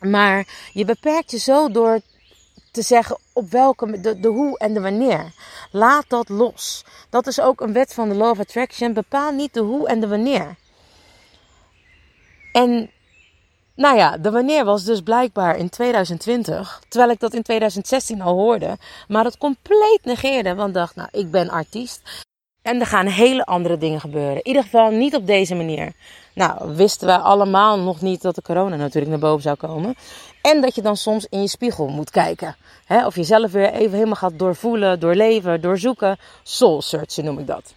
Maar 0.00 0.46
je 0.72 0.84
beperkt 0.84 1.30
je 1.30 1.38
zo 1.38 1.70
door 1.70 2.00
te 2.74 2.82
zeggen 2.82 3.16
op 3.32 3.50
welke, 3.50 4.00
de, 4.00 4.20
de 4.20 4.28
hoe 4.28 4.58
en 4.58 4.74
de 4.74 4.80
wanneer. 4.80 5.32
Laat 5.70 6.04
dat 6.08 6.28
los. 6.28 6.84
Dat 7.10 7.26
is 7.26 7.40
ook 7.40 7.60
een 7.60 7.72
wet 7.72 7.94
van 7.94 8.08
de 8.08 8.14
Law 8.14 8.30
of 8.30 8.38
Attraction. 8.38 8.92
Bepaal 8.92 9.32
niet 9.32 9.54
de 9.54 9.60
hoe 9.60 9.88
en 9.88 10.00
de 10.00 10.08
wanneer. 10.08 10.56
En 12.52 12.90
nou 13.74 13.96
ja, 13.96 14.16
de 14.16 14.30
wanneer 14.30 14.64
was 14.64 14.84
dus 14.84 15.00
blijkbaar 15.00 15.56
in 15.56 15.68
2020. 15.68 16.82
Terwijl 16.88 17.10
ik 17.10 17.20
dat 17.20 17.34
in 17.34 17.42
2016 17.42 18.20
al 18.20 18.34
hoorde. 18.34 18.76
Maar 19.08 19.24
het 19.24 19.38
compleet 19.38 20.00
negeerde. 20.02 20.54
Want 20.54 20.74
dacht, 20.74 20.94
nou, 20.94 21.08
ik 21.12 21.30
ben 21.30 21.50
artiest. 21.50 22.02
En 22.62 22.80
er 22.80 22.86
gaan 22.86 23.06
hele 23.06 23.44
andere 23.44 23.78
dingen 23.78 24.00
gebeuren. 24.00 24.36
In 24.36 24.46
ieder 24.46 24.62
geval 24.62 24.90
niet 24.90 25.14
op 25.14 25.26
deze 25.26 25.54
manier. 25.54 25.92
Nou, 26.34 26.74
wisten 26.74 27.06
wij 27.06 27.16
allemaal 27.16 27.78
nog 27.78 28.00
niet 28.00 28.22
dat 28.22 28.34
de 28.34 28.42
corona 28.42 28.76
natuurlijk 28.76 29.10
naar 29.10 29.30
boven 29.30 29.42
zou 29.42 29.56
komen. 29.56 29.94
En 30.50 30.60
dat 30.60 30.74
je 30.74 30.82
dan 30.82 30.96
soms 30.96 31.26
in 31.30 31.40
je 31.40 31.48
spiegel 31.48 31.88
moet 31.88 32.10
kijken. 32.10 32.56
Hè, 32.84 33.06
of 33.06 33.14
je 33.14 33.24
zelf 33.24 33.52
weer 33.52 33.72
even 33.72 33.92
helemaal 33.92 34.14
gaat 34.14 34.38
doorvoelen, 34.38 35.00
doorleven, 35.00 35.60
doorzoeken. 35.60 36.18
Soul 36.42 36.82
searchen 36.82 37.24
noem 37.24 37.38
ik 37.38 37.46
dat. 37.46 37.74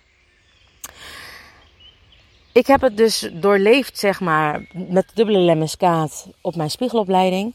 Ik 2.52 2.68
heb 2.68 2.82
het 2.82 2.98
dus 2.98 3.30
doorleefd, 3.34 4.00
zeg 4.00 4.20
maar, 4.20 4.68
met 4.74 5.12
dubbele 5.14 5.40
lemmenskaat 5.40 6.28
op 6.42 6.56
mijn 6.56 6.70
spiegelopleiding. 6.70 7.54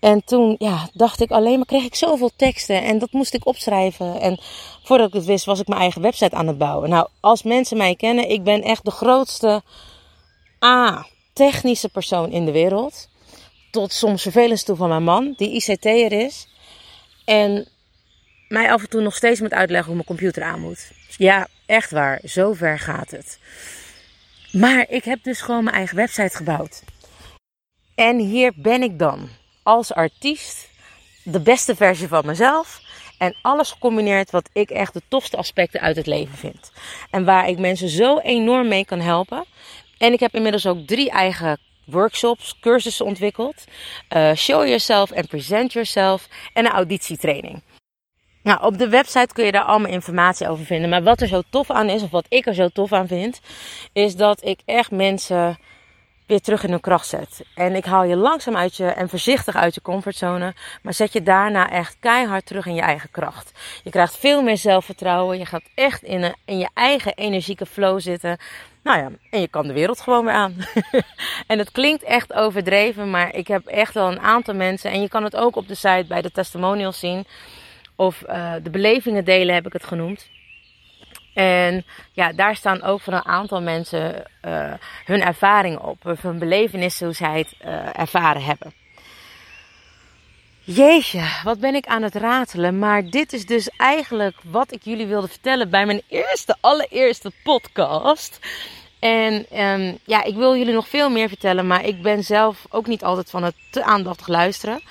En 0.00 0.24
toen 0.24 0.54
ja, 0.58 0.88
dacht 0.92 1.20
ik 1.20 1.30
alleen 1.30 1.56
maar, 1.56 1.66
kreeg 1.66 1.84
ik 1.84 1.94
zoveel 1.94 2.30
teksten 2.36 2.82
en 2.82 2.98
dat 2.98 3.12
moest 3.12 3.34
ik 3.34 3.46
opschrijven. 3.46 4.20
En 4.20 4.38
voordat 4.82 5.08
ik 5.08 5.14
het 5.14 5.24
wist, 5.24 5.44
was 5.44 5.60
ik 5.60 5.68
mijn 5.68 5.80
eigen 5.80 6.02
website 6.02 6.36
aan 6.36 6.46
het 6.46 6.58
bouwen. 6.58 6.90
Nou, 6.90 7.08
als 7.20 7.42
mensen 7.42 7.76
mij 7.76 7.94
kennen, 7.94 8.30
ik 8.30 8.44
ben 8.44 8.62
echt 8.62 8.84
de 8.84 8.90
grootste 8.90 9.62
A, 10.64 11.06
technische 11.32 11.88
persoon 11.88 12.30
in 12.30 12.44
de 12.44 12.52
wereld. 12.52 13.08
Tot 13.78 13.92
soms 13.92 14.22
vervelend 14.22 14.64
toe 14.64 14.76
van 14.76 14.88
mijn 14.88 15.02
man, 15.02 15.34
die 15.36 15.50
ICT'er 15.50 16.12
is. 16.12 16.48
En 17.24 17.68
mij 18.48 18.72
af 18.72 18.82
en 18.82 18.88
toe 18.88 19.00
nog 19.00 19.14
steeds 19.14 19.40
moet 19.40 19.52
uitleggen 19.52 19.86
hoe 19.86 19.94
mijn 19.94 20.06
computer 20.06 20.42
aan 20.42 20.60
moet. 20.60 20.90
Ja, 21.16 21.48
echt 21.66 21.90
waar, 21.90 22.20
zo 22.24 22.52
ver 22.52 22.78
gaat 22.78 23.10
het. 23.10 23.38
Maar 24.52 24.86
ik 24.88 25.04
heb 25.04 25.22
dus 25.22 25.40
gewoon 25.40 25.64
mijn 25.64 25.76
eigen 25.76 25.96
website 25.96 26.36
gebouwd. 26.36 26.82
En 27.94 28.18
hier 28.18 28.52
ben 28.56 28.82
ik 28.82 28.98
dan 28.98 29.28
als 29.62 29.92
artiest 29.92 30.68
de 31.22 31.40
beste 31.40 31.76
versie 31.76 32.08
van 32.08 32.26
mezelf. 32.26 32.80
En 33.18 33.36
alles 33.42 33.70
gecombineerd 33.70 34.30
wat 34.30 34.50
ik 34.52 34.70
echt 34.70 34.92
de 34.92 35.02
tofste 35.08 35.36
aspecten 35.36 35.80
uit 35.80 35.96
het 35.96 36.06
leven 36.06 36.36
vind. 36.36 36.72
En 37.10 37.24
waar 37.24 37.48
ik 37.48 37.58
mensen 37.58 37.88
zo 37.88 38.18
enorm 38.18 38.68
mee 38.68 38.84
kan 38.84 39.00
helpen. 39.00 39.44
En 39.98 40.12
ik 40.12 40.20
heb 40.20 40.34
inmiddels 40.34 40.66
ook 40.66 40.86
drie 40.86 41.10
eigen 41.10 41.58
workshops, 41.90 42.58
cursussen 42.60 43.06
ontwikkeld. 43.06 43.64
Uh, 44.16 44.34
show 44.34 44.66
yourself 44.66 45.12
and 45.12 45.28
present 45.28 45.72
yourself. 45.72 46.28
En 46.52 46.64
een 46.64 46.72
auditietraining. 46.72 47.62
Nou, 48.42 48.62
op 48.62 48.78
de 48.78 48.88
website 48.88 49.34
kun 49.34 49.44
je 49.44 49.52
daar 49.52 49.64
allemaal 49.64 49.90
informatie 49.90 50.48
over 50.48 50.64
vinden. 50.64 50.90
Maar 50.90 51.02
wat 51.02 51.20
er 51.20 51.28
zo 51.28 51.42
tof 51.50 51.70
aan 51.70 51.88
is, 51.88 52.02
of 52.02 52.10
wat 52.10 52.26
ik 52.28 52.46
er 52.46 52.54
zo 52.54 52.68
tof 52.68 52.92
aan 52.92 53.06
vind, 53.06 53.40
is 53.92 54.16
dat 54.16 54.44
ik 54.44 54.60
echt 54.64 54.90
mensen 54.90 55.58
weer 56.28 56.40
terug 56.40 56.64
in 56.64 56.70
hun 56.70 56.80
kracht 56.80 57.06
zet. 57.06 57.44
En 57.54 57.74
ik 57.74 57.84
haal 57.84 58.04
je 58.04 58.16
langzaam 58.16 58.56
uit 58.56 58.76
je 58.76 58.86
en 58.86 59.08
voorzichtig 59.08 59.56
uit 59.56 59.74
je 59.74 59.82
comfortzone, 59.82 60.54
maar 60.82 60.94
zet 60.94 61.12
je 61.12 61.22
daarna 61.22 61.70
echt 61.70 61.96
keihard 62.00 62.46
terug 62.46 62.66
in 62.66 62.74
je 62.74 62.80
eigen 62.80 63.10
kracht. 63.10 63.52
Je 63.84 63.90
krijgt 63.90 64.16
veel 64.16 64.42
meer 64.42 64.56
zelfvertrouwen, 64.56 65.38
je 65.38 65.46
gaat 65.46 65.70
echt 65.74 66.02
in, 66.02 66.22
een, 66.22 66.34
in 66.44 66.58
je 66.58 66.68
eigen 66.74 67.14
energieke 67.14 67.66
flow 67.66 68.00
zitten. 68.00 68.38
Nou 68.88 69.00
ja, 69.00 69.10
en 69.30 69.40
je 69.40 69.48
kan 69.48 69.66
de 69.66 69.72
wereld 69.72 70.00
gewoon 70.00 70.24
weer 70.24 70.34
aan. 70.34 70.56
en 71.46 71.58
het 71.58 71.70
klinkt 71.70 72.02
echt 72.02 72.32
overdreven, 72.32 73.10
maar 73.10 73.34
ik 73.34 73.48
heb 73.48 73.66
echt 73.66 73.94
wel 73.94 74.10
een 74.10 74.20
aantal 74.20 74.54
mensen, 74.54 74.90
en 74.90 75.00
je 75.00 75.08
kan 75.08 75.24
het 75.24 75.36
ook 75.36 75.56
op 75.56 75.68
de 75.68 75.74
site 75.74 76.04
bij 76.08 76.22
de 76.22 76.30
testimonials 76.30 76.98
zien, 76.98 77.26
of 77.96 78.22
uh, 78.28 78.54
de 78.62 78.70
belevingen 78.70 79.24
delen 79.24 79.54
heb 79.54 79.66
ik 79.66 79.72
het 79.72 79.84
genoemd. 79.84 80.28
En 81.34 81.84
ja, 82.12 82.32
daar 82.32 82.56
staan 82.56 82.82
ook 82.82 83.00
van 83.00 83.12
een 83.12 83.24
aantal 83.24 83.62
mensen 83.62 84.24
uh, 84.44 84.72
hun 85.04 85.22
ervaringen 85.22 85.82
op, 85.82 86.06
of 86.06 86.22
hun 86.22 86.38
belevenissen, 86.38 87.06
hoe 87.06 87.14
zij 87.14 87.38
het 87.38 87.54
uh, 87.64 87.98
ervaren 87.98 88.42
hebben. 88.42 88.72
Jeetje, 90.70 91.22
wat 91.44 91.60
ben 91.60 91.74
ik 91.74 91.86
aan 91.86 92.02
het 92.02 92.14
ratelen. 92.14 92.78
Maar 92.78 93.10
dit 93.10 93.32
is 93.32 93.46
dus 93.46 93.68
eigenlijk 93.76 94.36
wat 94.44 94.72
ik 94.72 94.82
jullie 94.82 95.06
wilde 95.06 95.28
vertellen 95.28 95.70
bij 95.70 95.86
mijn 95.86 96.02
eerste, 96.08 96.56
allereerste 96.60 97.32
podcast. 97.42 98.38
En 98.98 99.60
um, 99.62 99.98
ja, 100.04 100.22
ik 100.24 100.34
wil 100.34 100.56
jullie 100.56 100.74
nog 100.74 100.88
veel 100.88 101.10
meer 101.10 101.28
vertellen, 101.28 101.66
maar 101.66 101.84
ik 101.84 102.02
ben 102.02 102.24
zelf 102.24 102.66
ook 102.70 102.86
niet 102.86 103.04
altijd 103.04 103.30
van 103.30 103.42
het 103.42 103.54
te 103.70 103.84
aandachtig 103.84 104.28
luisteren. 104.28 104.82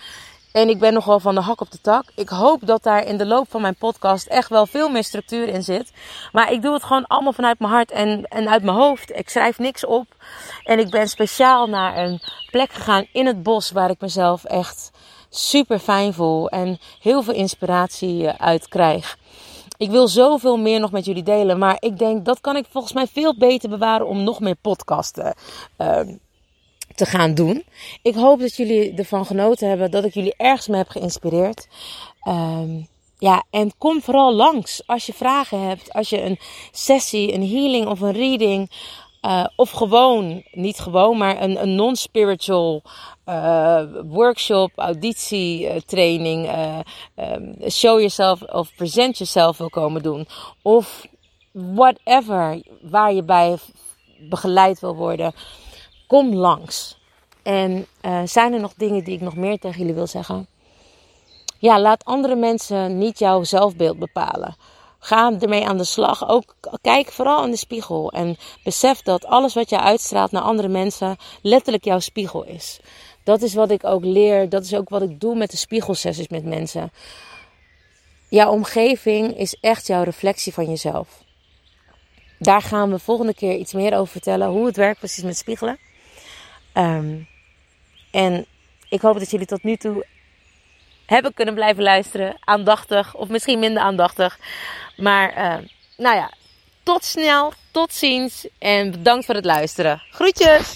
En 0.52 0.70
ik 0.70 0.80
ben 0.80 0.94
nog 0.94 1.06
wel 1.06 1.20
van 1.20 1.36
de 1.36 1.42
hak 1.42 1.62
op 1.62 1.72
de 1.72 1.82
tak. 1.82 2.06
Ik 2.16 2.30
hoop 2.30 2.66
dat 2.66 2.84
daar 2.84 3.06
in 3.06 3.18
de 3.18 3.26
loop 3.26 3.50
van 3.50 3.62
mijn 3.62 3.76
podcast 3.76 4.28
echt 4.28 4.50
wel 4.50 4.66
veel 4.66 4.90
meer 4.90 5.04
structuur 5.04 5.48
in 5.48 5.64
zit. 5.64 5.92
Maar 6.32 6.52
ik 6.52 6.62
doe 6.62 6.74
het 6.74 6.84
gewoon 6.84 7.08
allemaal 7.08 7.34
vanuit 7.34 7.60
mijn 7.60 7.72
hart 7.72 7.92
en, 7.92 8.24
en 8.24 8.50
uit 8.50 8.64
mijn 8.64 8.78
hoofd. 8.78 9.12
Ik 9.12 9.30
schrijf 9.30 9.60
niks 9.60 9.86
op. 9.86 10.08
En 10.64 10.80
ik 10.80 10.90
ben 10.90 11.08
speciaal 11.08 11.68
naar 11.68 11.98
een 11.98 12.22
plek 12.52 12.72
gegaan 12.72 13.08
in 13.12 13.26
het 13.26 13.44
bos 13.44 13.72
waar 13.72 13.90
ik 13.90 14.00
mezelf 14.02 14.44
echt 14.44 14.92
super 15.38 15.80
fijn 15.80 16.14
voel. 16.14 16.50
En 16.50 16.80
heel 17.00 17.24
veel 17.24 17.34
inspiratie 17.34 18.28
eh, 18.28 18.46
uit 18.48 18.68
krijg. 18.68 19.18
Ik 19.78 19.90
wil 19.90 20.08
zoveel 20.08 20.58
meer 20.58 20.80
nog 20.80 20.92
met 20.92 21.06
jullie 21.06 21.24
delen. 21.24 21.58
Maar 21.58 21.78
ik 21.80 21.98
denk 21.98 22.26
dat 22.26 22.42
kan 22.42 22.56
ik 22.56 22.66
volgens 22.70 22.94
mij 22.94 23.08
veel 23.08 23.38
beter 23.38 23.70
bewaren 23.70 24.08
om 24.08 24.24
nog 24.24 24.40
meer 24.40 24.56
podcasten 24.56 25.36
uh, 25.78 26.00
te 26.96 27.06
gaan 27.06 27.34
doen. 27.34 27.64
Ik 28.02 28.16
hoop 28.16 28.40
dat 28.40 28.56
jullie 28.56 28.94
ervan 28.94 29.26
genoten 29.26 29.70
hebben, 29.70 29.92
dat 29.92 30.04
ik 30.04 30.14
jullie 30.14 30.36
ergens 30.38 30.68
mee 30.68 30.78
heb 30.78 30.90
geïnspireerd. 30.90 31.68
Ehm, 32.22 32.82
ja, 33.18 33.44
en 33.50 33.72
kom 33.78 34.02
vooral 34.02 34.34
langs 34.34 34.84
als 34.86 35.06
je 35.06 35.14
vragen 35.14 35.68
hebt, 35.68 35.94
als 35.94 36.10
je 36.10 36.22
een 36.22 36.40
sessie, 36.72 37.34
een 37.34 37.50
healing 37.50 37.88
of 37.88 38.02
een 38.02 38.14
reading 38.14 38.70
uh, 39.28 39.46
of 39.56 39.72
gewoon, 39.72 40.44
niet 40.52 40.80
gewoon, 40.80 41.18
maar 41.18 41.42
een, 41.42 41.62
een 41.62 41.76
non-spiritual 41.76 42.82
uh, 43.26 43.82
workshop, 44.06 44.72
auditie, 44.76 45.64
uh, 45.64 45.80
training, 45.86 46.50
um, 47.16 47.56
show 47.70 47.98
yourself 47.98 48.42
of 48.42 48.76
present 48.76 49.18
yourself 49.18 49.58
wil 49.58 49.70
komen 49.70 50.04
doen. 50.04 50.28
Of 50.62 51.08
whatever 51.52 52.62
waar 52.82 53.14
je 53.14 53.24
bij 53.24 53.58
begeleid 54.20 54.80
wil 54.80 54.96
worden. 54.96 55.34
Kom 56.08 56.36
langs. 56.36 56.98
En 57.44 57.88
zijn 58.26 58.54
er 58.54 58.60
nog 58.60 58.74
dingen 58.74 59.04
die 59.04 59.14
ik 59.14 59.22
nog 59.22 59.36
meer 59.36 59.60
tegen 59.60 59.80
jullie 59.80 59.94
wil 59.94 60.08
zeggen? 60.08 60.48
Ja, 61.60 61.80
laat 61.80 62.06
andere 62.06 62.36
mensen 62.36 62.98
niet 62.98 63.20
jouw 63.20 63.44
zelfbeeld 63.44 64.00
bepalen. 64.00 64.56
Ga 65.00 65.34
ermee 65.40 65.68
aan 65.68 65.78
de 65.78 65.84
slag. 65.84 66.30
Ook 66.30 66.56
kijk 66.82 67.12
vooral 67.12 67.44
in 67.44 67.52
de 67.52 67.58
spiegel. 67.58 68.12
En 68.12 68.38
besef 68.64 69.02
dat 69.02 69.26
alles 69.26 69.54
wat 69.54 69.70
je 69.70 69.80
uitstraalt 69.80 70.32
naar 70.32 70.42
andere 70.42 70.68
mensen 70.68 71.18
letterlijk 71.42 71.84
jouw 71.84 72.00
spiegel 72.00 72.44
is. 72.44 72.80
Dat 73.24 73.42
is 73.42 73.54
wat 73.54 73.72
ik 73.72 73.84
ook 73.84 74.04
leer. 74.04 74.50
Dat 74.50 74.64
is 74.64 74.74
ook 74.74 74.90
wat 74.90 75.02
ik 75.02 75.20
doe 75.20 75.36
met 75.36 75.52
de 75.52 75.58
spiegelsessies 75.58 76.28
met 76.28 76.46
mensen. 76.46 76.92
Jouw 78.30 78.52
omgeving 78.52 79.38
is 79.38 79.58
echt 79.62 79.88
jouw 79.88 80.04
reflectie 80.04 80.54
van 80.54 80.66
jezelf. 80.66 81.24
Daar 82.40 82.62
gaan 82.62 82.92
we 82.92 83.00
volgende 83.00 83.34
keer 83.34 83.56
iets 83.56 83.74
meer 83.74 83.94
over 83.94 84.12
vertellen. 84.12 84.48
Hoe 84.48 84.66
het 84.66 84.76
werkt 84.76 85.00
precies 85.00 85.24
met 85.24 85.38
spiegelen. 85.38 85.78
Um, 86.74 87.28
en 88.12 88.46
ik 88.90 89.02
hoop 89.02 89.20
dat 89.20 89.32
jullie 89.32 89.46
tot 89.46 89.64
nu 89.64 89.76
toe 89.76 90.06
hebben 91.08 91.34
kunnen 91.34 91.54
blijven 91.54 91.84
luisteren. 91.84 92.38
Aandachtig 92.40 93.16
of 93.16 93.28
misschien 93.28 93.60
minder 93.60 93.84
aandachtig. 93.84 94.40
Maar 94.98 95.38
uh, 95.38 95.68
nou 95.98 96.16
ja, 96.16 96.32
tot 96.84 97.04
snel, 97.04 97.54
tot 97.72 97.94
ziens 97.94 98.48
en 98.60 98.92
bedankt 98.92 99.26
voor 99.26 99.36
het 99.36 99.46
luisteren. 99.46 100.02
Groetjes! 100.12 100.76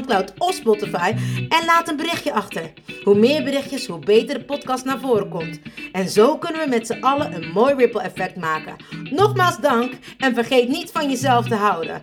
Soundcloud 0.00 0.32
of 0.38 0.54
Spotify 0.54 1.14
en 1.48 1.64
laat 1.64 1.88
een 1.88 1.96
berichtje 1.96 2.32
achter. 2.32 2.72
Hoe 3.04 3.18
meer 3.18 3.44
berichtjes, 3.44 3.86
hoe 3.86 3.98
beter 3.98 4.38
de 4.38 4.44
podcast 4.44 4.84
naar 4.84 5.00
voren 5.00 5.28
komt. 5.28 5.60
En 5.92 6.08
zo 6.08 6.38
kunnen 6.38 6.60
we 6.62 6.68
met 6.68 6.86
z'n 6.86 7.00
allen 7.00 7.34
een 7.34 7.50
mooi 7.52 7.74
ripple 7.74 8.00
effect 8.00 8.36
maken. 8.36 8.76
Nogmaals 9.10 9.58
dank 9.58 9.92
en 10.18 10.34
vergeet 10.34 10.68
niet 10.68 10.90
van 10.90 11.08
jezelf 11.08 11.48
te 11.48 11.54
houden. 11.54 12.02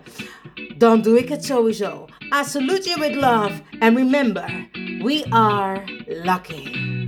Dan 0.76 1.02
doe 1.02 1.18
ik 1.18 1.28
het 1.28 1.44
sowieso. 1.44 2.04
I 2.40 2.44
salute 2.44 2.88
you 2.88 3.00
with 3.00 3.14
love 3.14 3.52
and 3.78 3.96
remember, 3.96 4.68
we 5.02 5.26
are 5.30 5.82
lucky. 6.06 7.07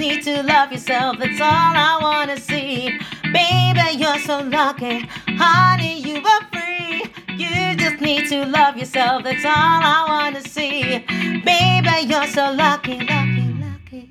need 0.00 0.22
to 0.22 0.42
love 0.42 0.72
yourself. 0.72 1.18
That's 1.18 1.40
all 1.40 1.74
I 1.88 1.98
wanna 2.00 2.38
see. 2.38 2.98
Baby, 3.38 3.98
you're 4.02 4.18
so 4.20 4.40
lucky. 4.40 5.06
Honey, 5.42 6.00
you 6.00 6.16
are 6.32 6.44
free. 6.50 7.04
You 7.36 7.76
just 7.76 8.00
need 8.00 8.26
to 8.30 8.46
love 8.46 8.78
yourself. 8.78 9.24
That's 9.24 9.44
all 9.44 9.52
I 9.52 10.00
wanna 10.08 10.40
see. 10.40 11.04
Baby, 11.44 11.94
you're 12.10 12.26
so 12.38 12.50
lucky, 12.52 12.98
lucky, 13.12 13.46
lucky, 13.66 14.08